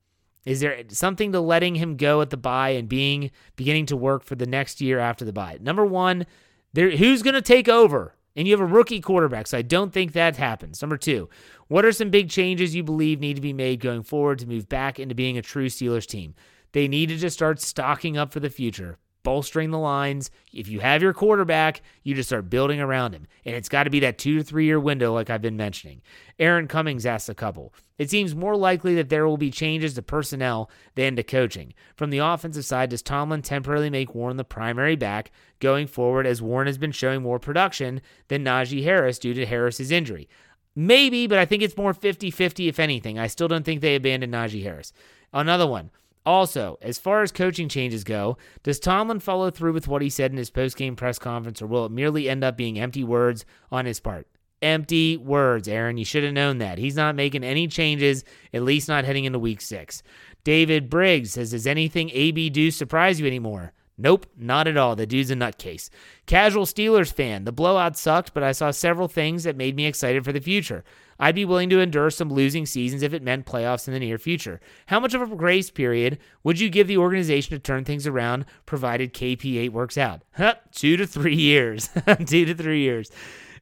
[0.46, 4.24] Is there something to letting him go at the bye and being beginning to work
[4.24, 5.58] for the next year after the bye?
[5.62, 6.26] Number one,
[6.74, 8.16] there who's going to take over?
[8.36, 10.82] And you have a rookie quarterback, so I don't think that happens.
[10.82, 11.30] Number two,
[11.68, 14.70] what are some big changes you believe need to be made going forward to move
[14.70, 16.36] back into being a true Steelers team?
[16.72, 18.98] They needed to start stocking up for the future
[19.30, 20.32] bolstering the lines.
[20.52, 23.28] If you have your quarterback, you just start building around him.
[23.46, 26.02] And it's got to be that two to three year window, like I've been mentioning.
[26.40, 27.72] Aaron Cummings asked a couple.
[28.00, 31.76] It seems more likely that there will be changes to personnel than to coaching.
[31.96, 36.42] From the offensive side, does Tomlin temporarily make Warren the primary back going forward as
[36.42, 40.28] Warren has been showing more production than Najee Harris due to Harris's injury?
[40.76, 43.20] Maybe, but I think it's more 50 50 if anything.
[43.20, 44.92] I still don't think they abandoned Najee Harris.
[45.32, 45.92] Another one.
[46.26, 50.32] Also, as far as coaching changes go, does Tomlin follow through with what he said
[50.32, 53.86] in his post-game press conference, or will it merely end up being empty words on
[53.86, 54.28] his part?
[54.62, 55.98] Empty words, Aaron.
[55.98, 56.78] You should have known that.
[56.78, 60.04] He's not making any changes, at least not heading into week six.
[60.44, 63.72] David Briggs says, Does anything AB do surprise you anymore?
[63.98, 64.96] Nope, not at all.
[64.96, 65.90] The dude's a nutcase.
[66.26, 67.44] Casual Steelers fan.
[67.44, 70.86] The blowout sucked, but I saw several things that made me excited for the future.
[71.20, 74.18] I'd be willing to endure some losing seasons if it meant playoffs in the near
[74.18, 74.62] future.
[74.88, 78.46] How much of a grace period would you give the organization to turn things around,
[78.66, 80.24] provided KP8 works out?
[80.40, 81.90] Huh, two to three years.
[82.26, 83.12] two to three years.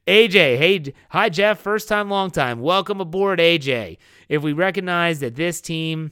[0.05, 2.59] AJ, hey, hi Jeff, first time, long time.
[2.59, 3.97] Welcome aboard, AJ.
[4.29, 6.11] If we recognize that this team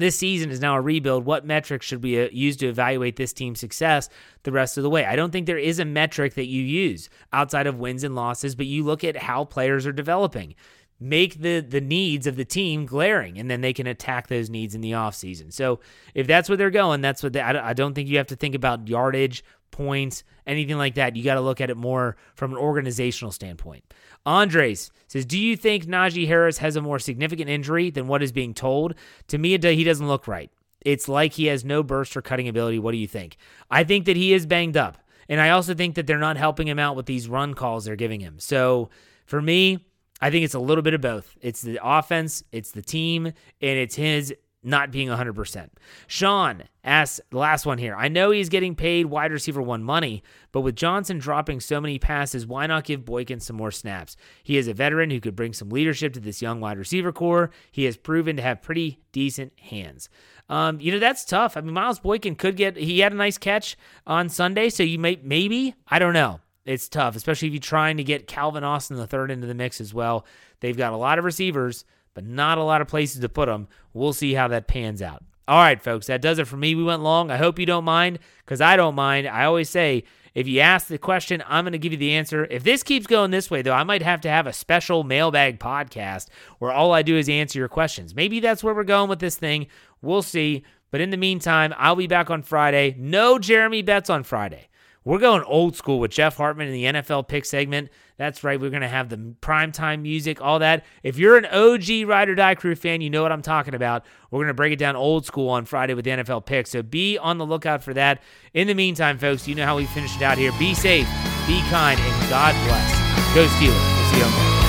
[0.00, 1.24] this season is now a rebuild.
[1.24, 4.08] What metrics should we uh, use to evaluate this team's success
[4.42, 5.04] the rest of the way?
[5.04, 8.54] I don't think there is a metric that you use outside of wins and losses,
[8.54, 10.54] but you look at how players are developing.
[11.02, 14.74] Make the the needs of the team glaring, and then they can attack those needs
[14.74, 15.50] in the offseason.
[15.50, 15.80] So
[16.12, 18.36] if that's where they're going, that's what they, I, I don't think you have to
[18.36, 21.16] think about yardage, points, anything like that.
[21.16, 23.84] You got to look at it more from an organizational standpoint.
[24.26, 28.32] Andres says, Do you think Najee Harris has a more significant injury than what is
[28.32, 28.94] being told?
[29.28, 30.50] To me, he doesn't look right.
[30.82, 32.78] It's like he has no burst or cutting ability.
[32.78, 33.36] What do you think?
[33.70, 34.98] I think that he is banged up.
[35.28, 37.96] And I also think that they're not helping him out with these run calls they're
[37.96, 38.38] giving him.
[38.38, 38.90] So
[39.26, 39.86] for me,
[40.20, 41.36] I think it's a little bit of both.
[41.40, 45.68] It's the offense, it's the team, and it's his not being 100%.
[46.06, 47.94] Sean asks the last one here.
[47.96, 51.98] I know he's getting paid wide receiver one money, but with Johnson dropping so many
[51.98, 54.16] passes, why not give Boykin some more snaps?
[54.42, 57.50] He is a veteran who could bring some leadership to this young wide receiver core.
[57.70, 60.08] He has proven to have pretty decent hands.
[60.50, 61.56] Um, you know that's tough.
[61.56, 62.76] I mean, Miles Boykin could get.
[62.76, 66.40] He had a nice catch on Sunday, so you may maybe I don't know.
[66.64, 69.80] It's tough, especially if you're trying to get Calvin Austin the third into the mix
[69.80, 70.26] as well.
[70.60, 71.84] They've got a lot of receivers
[72.14, 73.68] but not a lot of places to put them.
[73.92, 75.24] We'll see how that pans out.
[75.48, 76.74] All right, folks, that does it for me.
[76.74, 77.30] We went long.
[77.30, 79.26] I hope you don't mind because I don't mind.
[79.26, 82.46] I always say, if you ask the question, I'm going to give you the answer.
[82.50, 85.58] If this keeps going this way, though, I might have to have a special mailbag
[85.58, 86.28] podcast
[86.60, 88.14] where all I do is answer your questions.
[88.14, 89.66] Maybe that's where we're going with this thing.
[90.02, 90.64] We'll see.
[90.92, 92.94] But in the meantime, I'll be back on Friday.
[92.98, 94.68] No Jeremy Betts on Friday.
[95.04, 97.88] We're going old school with Jeff Hartman in the NFL pick segment.
[98.20, 98.60] That's right.
[98.60, 100.84] We're going to have the primetime music, all that.
[101.02, 104.04] If you're an OG Ride or Die Crew fan, you know what I'm talking about.
[104.30, 106.68] We're going to break it down old school on Friday with the NFL picks.
[106.68, 108.20] So be on the lookout for that.
[108.52, 110.52] In the meantime, folks, you know how we finish it out here.
[110.58, 111.08] Be safe,
[111.46, 113.34] be kind, and God bless.
[113.34, 113.96] Go Steelers.
[113.96, 114.60] We'll see you on Monday.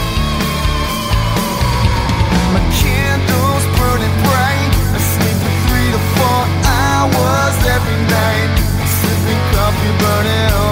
[7.68, 8.52] every night.
[8.88, 10.71] Sipping coffee, burning